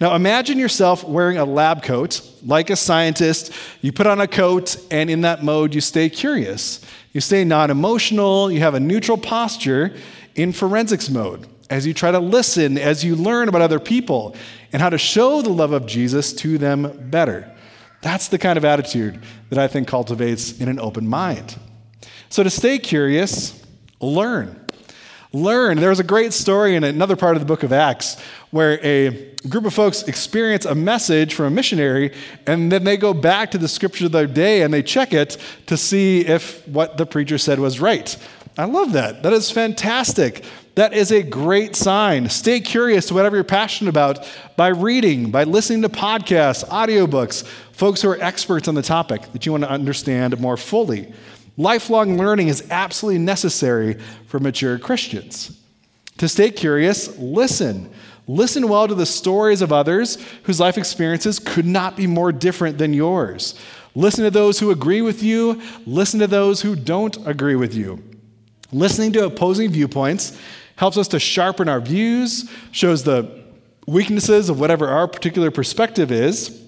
Now, 0.00 0.14
imagine 0.14 0.58
yourself 0.58 1.04
wearing 1.04 1.38
a 1.38 1.44
lab 1.44 1.82
coat, 1.82 2.20
like 2.44 2.70
a 2.70 2.76
scientist. 2.76 3.52
You 3.80 3.92
put 3.92 4.06
on 4.06 4.20
a 4.20 4.28
coat, 4.28 4.76
and 4.90 5.10
in 5.10 5.22
that 5.22 5.42
mode, 5.42 5.74
you 5.74 5.80
stay 5.80 6.08
curious. 6.08 6.80
You 7.12 7.20
stay 7.20 7.44
non 7.44 7.70
emotional, 7.70 8.50
you 8.50 8.60
have 8.60 8.74
a 8.74 8.80
neutral 8.80 9.16
posture 9.16 9.96
in 10.34 10.52
forensics 10.52 11.08
mode 11.08 11.46
as 11.70 11.86
you 11.86 11.94
try 11.94 12.10
to 12.10 12.18
listen, 12.18 12.78
as 12.78 13.04
you 13.04 13.16
learn 13.16 13.48
about 13.48 13.62
other 13.62 13.80
people, 13.80 14.36
and 14.72 14.80
how 14.80 14.90
to 14.90 14.98
show 14.98 15.42
the 15.42 15.50
love 15.50 15.72
of 15.72 15.86
Jesus 15.86 16.32
to 16.34 16.58
them 16.58 17.08
better. 17.10 17.50
That's 18.02 18.28
the 18.28 18.38
kind 18.38 18.56
of 18.56 18.64
attitude 18.64 19.20
that 19.50 19.58
I 19.58 19.66
think 19.66 19.88
cultivates 19.88 20.60
in 20.60 20.68
an 20.68 20.78
open 20.78 21.08
mind. 21.08 21.58
So, 22.28 22.42
to 22.42 22.50
stay 22.50 22.78
curious, 22.78 23.64
learn. 24.00 24.65
Learn. 25.36 25.76
There 25.76 25.90
was 25.90 26.00
a 26.00 26.04
great 26.04 26.32
story 26.32 26.76
in 26.76 26.82
another 26.82 27.14
part 27.14 27.36
of 27.36 27.42
the 27.42 27.46
book 27.46 27.62
of 27.62 27.70
Acts 27.70 28.18
where 28.52 28.82
a 28.82 29.34
group 29.50 29.66
of 29.66 29.74
folks 29.74 30.02
experience 30.04 30.64
a 30.64 30.74
message 30.74 31.34
from 31.34 31.44
a 31.44 31.50
missionary 31.50 32.14
and 32.46 32.72
then 32.72 32.84
they 32.84 32.96
go 32.96 33.12
back 33.12 33.50
to 33.50 33.58
the 33.58 33.68
scripture 33.68 34.06
of 34.06 34.12
their 34.12 34.26
day 34.26 34.62
and 34.62 34.72
they 34.72 34.82
check 34.82 35.12
it 35.12 35.36
to 35.66 35.76
see 35.76 36.20
if 36.20 36.66
what 36.66 36.96
the 36.96 37.04
preacher 37.04 37.36
said 37.36 37.58
was 37.58 37.80
right. 37.80 38.16
I 38.56 38.64
love 38.64 38.94
that. 38.94 39.22
That 39.24 39.34
is 39.34 39.50
fantastic. 39.50 40.42
That 40.74 40.94
is 40.94 41.12
a 41.12 41.22
great 41.22 41.76
sign. 41.76 42.30
Stay 42.30 42.58
curious 42.60 43.08
to 43.08 43.14
whatever 43.14 43.36
you're 43.36 43.44
passionate 43.44 43.90
about 43.90 44.26
by 44.56 44.68
reading, 44.68 45.30
by 45.30 45.44
listening 45.44 45.82
to 45.82 45.90
podcasts, 45.90 46.66
audiobooks, 46.68 47.44
folks 47.72 48.00
who 48.00 48.08
are 48.08 48.20
experts 48.22 48.68
on 48.68 48.74
the 48.74 48.82
topic 48.82 49.30
that 49.32 49.44
you 49.44 49.52
want 49.52 49.64
to 49.64 49.70
understand 49.70 50.40
more 50.40 50.56
fully. 50.56 51.12
Lifelong 51.56 52.18
learning 52.18 52.48
is 52.48 52.66
absolutely 52.70 53.18
necessary 53.18 53.94
for 54.26 54.38
mature 54.38 54.78
Christians. 54.78 55.58
To 56.18 56.28
stay 56.28 56.50
curious, 56.50 57.16
listen. 57.18 57.90
Listen 58.26 58.68
well 58.68 58.88
to 58.88 58.94
the 58.94 59.06
stories 59.06 59.62
of 59.62 59.72
others 59.72 60.18
whose 60.42 60.60
life 60.60 60.76
experiences 60.76 61.38
could 61.38 61.66
not 61.66 61.96
be 61.96 62.06
more 62.06 62.32
different 62.32 62.78
than 62.78 62.92
yours. 62.92 63.54
Listen 63.94 64.24
to 64.24 64.30
those 64.30 64.58
who 64.58 64.70
agree 64.70 65.00
with 65.00 65.22
you, 65.22 65.62
listen 65.86 66.20
to 66.20 66.26
those 66.26 66.60
who 66.60 66.76
don't 66.76 67.26
agree 67.26 67.54
with 67.54 67.74
you. 67.74 68.02
Listening 68.72 69.12
to 69.12 69.24
opposing 69.24 69.70
viewpoints 69.70 70.38
helps 70.74 70.98
us 70.98 71.08
to 71.08 71.18
sharpen 71.18 71.68
our 71.68 71.80
views, 71.80 72.50
shows 72.72 73.04
the 73.04 73.44
weaknesses 73.86 74.50
of 74.50 74.60
whatever 74.60 74.88
our 74.88 75.08
particular 75.08 75.50
perspective 75.50 76.10
is. 76.10 76.62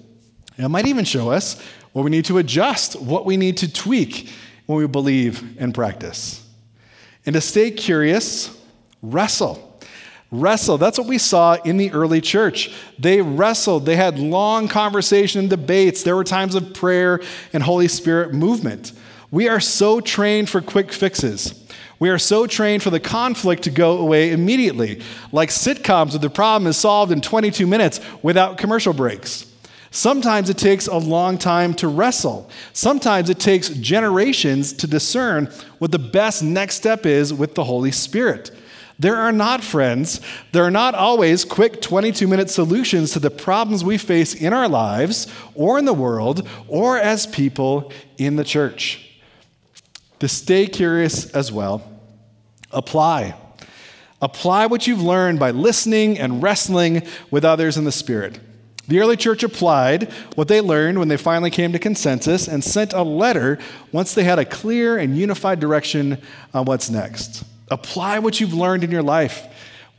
It 0.57 0.69
might 0.69 0.87
even 0.87 1.05
show 1.05 1.31
us 1.31 1.61
what 1.93 2.03
we 2.05 2.11
need 2.11 2.25
to 2.27 2.39
adjust, 2.39 3.01
what 3.01 3.27
we 3.27 3.37
need 3.37 3.59
to 3.59 3.71
tweak 3.71 4.31
when 4.69 4.79
we 4.79 4.87
believe 4.87 5.59
and 5.59 5.75
practice. 5.75 6.47
And 7.25 7.33
to 7.33 7.41
stay 7.41 7.71
curious, 7.71 8.55
wrestle. 9.01 9.81
Wrestle. 10.31 10.77
That's 10.77 10.99
what 10.99 11.09
we 11.09 11.17
saw 11.17 11.55
in 11.55 11.79
the 11.79 11.91
early 11.93 12.21
church. 12.21 12.71
They 12.99 13.23
wrestled. 13.23 13.87
They 13.87 13.97
had 13.97 14.19
long 14.19 14.69
conversation 14.69 15.41
and 15.41 15.49
debates. 15.49 16.03
There 16.03 16.15
were 16.15 16.23
times 16.23 16.55
of 16.55 16.75
prayer 16.75 17.23
and 17.55 17.63
Holy 17.63 17.89
Spirit 17.89 18.35
movement. 18.35 18.93
We 19.31 19.49
are 19.49 19.59
so 19.59 20.03
trained 20.03 20.51
for 20.51 20.61
quick 20.61 20.93
fixes. 20.93 21.67
We 21.99 22.11
are 22.11 22.19
so 22.19 22.47
trained 22.47 22.83
for 22.83 22.91
the 22.91 23.01
conflict 23.01 23.63
to 23.63 23.71
go 23.71 23.97
away 23.97 24.33
immediately, 24.33 25.01
like 25.33 25.49
sitcoms 25.49 26.11
where 26.11 26.19
the 26.19 26.29
problem 26.29 26.69
is 26.69 26.77
solved 26.77 27.11
in 27.11 27.23
22 27.23 27.67
minutes 27.67 28.01
without 28.23 28.59
commercial 28.59 28.93
breaks. 28.93 29.51
Sometimes 29.91 30.51
it 30.51 30.59
takes 30.59 30.87
a 30.87 30.97
long 30.97 31.39
time 31.39 31.73
to 31.75 31.89
wrestle. 31.89 32.51
Sometimes 32.73 33.31
it 33.31 33.39
takes 33.39 33.71
generations 33.71 34.73
to 34.75 34.87
discern 34.87 35.47
what 35.79 35.93
the 35.93 35.99
best 35.99 36.43
next 36.43 36.77
step 36.77 37.07
is 37.07 37.33
with 37.33 37.55
the 37.55 37.65
Holy 37.65 37.91
Spirit. 37.91 38.51
There 38.99 39.17
are 39.17 39.33
not, 39.33 39.63
friends, 39.63 40.21
there 40.53 40.65
are 40.65 40.71
not 40.71 40.95
always 40.95 41.45
quick 41.45 41.81
22 41.81 42.27
minute 42.27 42.51
solutions 42.51 43.13
to 43.13 43.21
the 43.21 43.31
problems 43.31 43.85
we 43.85 43.97
face 43.97 44.35
in 44.35 44.53
our 44.53 44.69
lives 44.69 45.29
or 45.55 45.79
in 45.79 45.85
the 45.85 45.95
world 45.95 46.47
or 46.67 46.99
as 46.99 47.27
people 47.27 47.93
in 48.19 48.37
the 48.37 48.45
church 48.45 49.09
to 50.19 50.27
stay 50.27 50.67
curious 50.67 51.31
as 51.31 51.53
well, 51.53 51.83
apply. 52.73 53.37
Apply 54.21 54.67
what 54.67 54.89
you've 54.89 55.03
learned 55.03 55.39
by 55.39 55.53
listening 55.53 56.19
and 56.19 56.43
wrestling 56.43 57.07
with 57.31 57.45
others 57.45 57.77
in 57.77 57.85
the 57.85 57.93
Spirit. 57.93 58.41
The 58.89 59.01
early 59.01 59.17
church 59.17 59.43
applied 59.43 60.11
what 60.35 60.49
they 60.49 60.63
learned 60.63 60.99
when 60.99 61.09
they 61.09 61.19
finally 61.19 61.51
came 61.51 61.73
to 61.73 61.79
consensus 61.79 62.49
and 62.49 62.65
sent 62.65 62.95
a 62.95 63.03
letter 63.03 63.59
once 63.93 64.15
they 64.15 64.25
had 64.25 64.39
a 64.39 64.45
clear 64.47 64.97
and 64.97 65.17
unified 65.17 65.61
direction 65.61 66.19
on 66.55 66.65
what's 66.65 66.89
next. 66.89 67.45
Apply 67.71 68.19
what 68.19 68.41
you've 68.41 68.55
learned 68.55 68.85
in 68.85 68.91
your 68.91 69.03
life. 69.03 69.47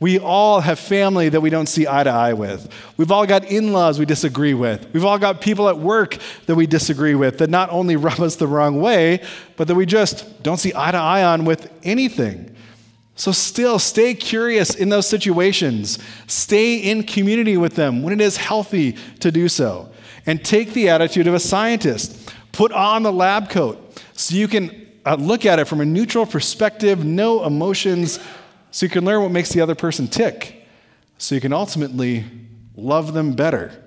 We 0.00 0.18
all 0.18 0.60
have 0.60 0.80
family 0.80 1.28
that 1.28 1.40
we 1.40 1.50
don't 1.50 1.68
see 1.68 1.86
eye 1.86 2.02
to 2.04 2.10
eye 2.10 2.32
with. 2.32 2.72
We've 2.96 3.12
all 3.12 3.26
got 3.26 3.44
in 3.44 3.72
laws 3.72 3.98
we 3.98 4.06
disagree 4.06 4.54
with. 4.54 4.92
We've 4.92 5.04
all 5.04 5.18
got 5.18 5.40
people 5.42 5.68
at 5.68 5.78
work 5.78 6.16
that 6.46 6.54
we 6.54 6.66
disagree 6.66 7.14
with 7.14 7.38
that 7.38 7.50
not 7.50 7.70
only 7.70 7.96
rub 7.96 8.18
us 8.18 8.36
the 8.36 8.46
wrong 8.46 8.80
way, 8.80 9.22
but 9.56 9.68
that 9.68 9.74
we 9.74 9.86
just 9.86 10.42
don't 10.42 10.56
see 10.56 10.72
eye 10.74 10.90
to 10.90 10.98
eye 10.98 11.22
on 11.22 11.44
with 11.44 11.70
anything. 11.84 12.56
So, 13.20 13.32
still 13.32 13.78
stay 13.78 14.14
curious 14.14 14.74
in 14.74 14.88
those 14.88 15.06
situations. 15.06 15.98
Stay 16.26 16.76
in 16.76 17.02
community 17.02 17.58
with 17.58 17.74
them 17.74 18.02
when 18.02 18.14
it 18.14 18.20
is 18.22 18.38
healthy 18.38 18.92
to 19.18 19.30
do 19.30 19.46
so. 19.46 19.92
And 20.24 20.42
take 20.42 20.72
the 20.72 20.88
attitude 20.88 21.26
of 21.26 21.34
a 21.34 21.38
scientist. 21.38 22.32
Put 22.52 22.72
on 22.72 23.02
the 23.02 23.12
lab 23.12 23.50
coat 23.50 24.02
so 24.14 24.34
you 24.34 24.48
can 24.48 24.88
uh, 25.04 25.16
look 25.16 25.44
at 25.44 25.58
it 25.58 25.66
from 25.66 25.82
a 25.82 25.84
neutral 25.84 26.24
perspective, 26.24 27.04
no 27.04 27.44
emotions 27.44 28.20
so 28.70 28.86
you 28.86 28.90
can 28.90 29.04
learn 29.04 29.20
what 29.20 29.32
makes 29.32 29.50
the 29.50 29.60
other 29.60 29.74
person 29.74 30.08
tick, 30.08 30.66
so 31.18 31.34
you 31.34 31.42
can 31.42 31.52
ultimately 31.52 32.24
love 32.74 33.12
them 33.12 33.34
better. 33.34 33.84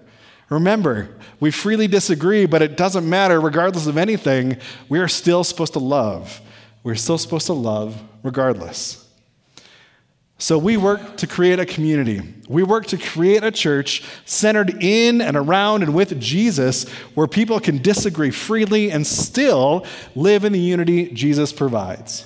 Remember, 0.50 1.10
we 1.40 1.50
freely 1.50 1.88
disagree, 1.88 2.46
but 2.46 2.62
it 2.62 2.78
doesn't 2.78 3.10
matter. 3.10 3.42
Regardless 3.42 3.88
of 3.88 3.98
anything, 3.98 4.58
we 4.90 5.00
are 5.00 5.08
still 5.08 5.44
supposed 5.44 5.74
to 5.74 5.80
love. 5.80 6.40
We're 6.84 6.94
still 6.94 7.18
supposed 7.18 7.48
to 7.48 7.54
love 7.54 8.00
regardless. 8.22 9.03
So 10.44 10.58
we 10.58 10.76
work 10.76 11.16
to 11.20 11.26
create 11.26 11.60
a 11.60 11.66
community. 11.66 12.22
We 12.50 12.64
work 12.64 12.88
to 12.88 12.98
create 12.98 13.46
a 13.46 13.50
church 13.50 14.04
centered 14.26 14.84
in 14.84 15.22
and 15.22 15.38
around 15.38 15.84
and 15.84 15.96
with 15.96 16.20
Jesus 16.20 16.84
where 17.16 17.28
people 17.28 17.62
can 17.62 17.78
disagree 17.78 18.30
freely 18.30 18.92
and 18.92 19.08
still 19.08 19.86
live 20.16 20.44
in 20.44 20.52
the 20.52 20.60
unity 20.60 21.10
Jesus 21.14 21.54
provides. 21.54 22.26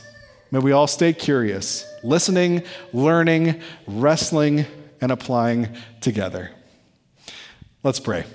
May 0.50 0.58
we 0.58 0.72
all 0.72 0.88
stay 0.88 1.14
curious, 1.14 1.88
listening, 2.04 2.64
learning, 2.92 3.62
wrestling, 3.86 4.66
and 5.00 5.12
applying 5.12 5.70
together. 6.02 6.50
Let's 7.84 8.00
pray. 8.00 8.26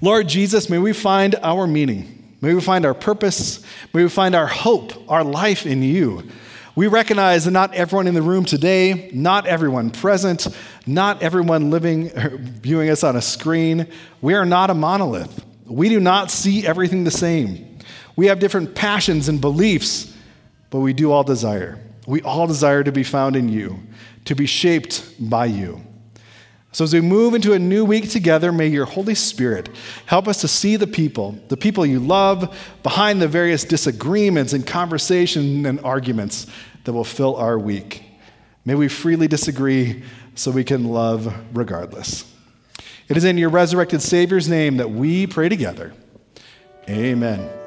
Lord 0.00 0.28
Jesus, 0.28 0.68
may 0.68 0.78
we 0.78 0.92
find 0.92 1.36
our 1.36 1.68
meaning. 1.68 2.34
May 2.40 2.52
we 2.52 2.60
find 2.60 2.84
our 2.84 2.94
purpose. 2.94 3.64
May 3.92 4.02
we 4.02 4.08
find 4.08 4.34
our 4.34 4.48
hope, 4.48 5.08
our 5.08 5.22
life 5.22 5.66
in 5.66 5.84
you. 5.84 6.24
We 6.76 6.88
recognize 6.88 7.44
that 7.44 7.52
not 7.52 7.72
everyone 7.74 8.06
in 8.06 8.14
the 8.14 8.22
room 8.22 8.44
today, 8.44 9.10
not 9.12 9.46
everyone 9.46 9.90
present, 9.90 10.48
not 10.86 11.22
everyone 11.22 11.70
living, 11.70 12.10
viewing 12.60 12.90
us 12.90 13.04
on 13.04 13.16
a 13.16 13.22
screen, 13.22 13.86
we 14.20 14.34
are 14.34 14.44
not 14.44 14.70
a 14.70 14.74
monolith. 14.74 15.44
We 15.66 15.88
do 15.88 16.00
not 16.00 16.30
see 16.30 16.66
everything 16.66 17.04
the 17.04 17.10
same. 17.10 17.78
We 18.16 18.26
have 18.26 18.38
different 18.38 18.74
passions 18.74 19.28
and 19.28 19.40
beliefs 19.40 20.14
but 20.74 20.80
we 20.80 20.92
do 20.92 21.12
all 21.12 21.22
desire. 21.22 21.78
We 22.04 22.20
all 22.22 22.48
desire 22.48 22.82
to 22.82 22.90
be 22.90 23.04
found 23.04 23.36
in 23.36 23.48
you, 23.48 23.78
to 24.24 24.34
be 24.34 24.44
shaped 24.44 25.04
by 25.20 25.46
you. 25.46 25.80
So, 26.74 26.82
as 26.82 26.92
we 26.92 27.00
move 27.00 27.34
into 27.34 27.52
a 27.52 27.58
new 27.58 27.84
week 27.84 28.10
together, 28.10 28.50
may 28.50 28.66
your 28.66 28.84
Holy 28.84 29.14
Spirit 29.14 29.68
help 30.06 30.26
us 30.26 30.40
to 30.40 30.48
see 30.48 30.74
the 30.74 30.88
people, 30.88 31.38
the 31.46 31.56
people 31.56 31.86
you 31.86 32.00
love, 32.00 32.52
behind 32.82 33.22
the 33.22 33.28
various 33.28 33.62
disagreements 33.62 34.52
and 34.52 34.66
conversations 34.66 35.64
and 35.66 35.78
arguments 35.84 36.48
that 36.82 36.92
will 36.92 37.04
fill 37.04 37.36
our 37.36 37.60
week. 37.60 38.02
May 38.64 38.74
we 38.74 38.88
freely 38.88 39.28
disagree 39.28 40.02
so 40.34 40.50
we 40.50 40.64
can 40.64 40.86
love 40.86 41.32
regardless. 41.52 42.24
It 43.08 43.16
is 43.16 43.22
in 43.22 43.38
your 43.38 43.50
resurrected 43.50 44.02
Savior's 44.02 44.48
name 44.48 44.78
that 44.78 44.90
we 44.90 45.28
pray 45.28 45.48
together. 45.48 45.92
Amen. 46.88 47.63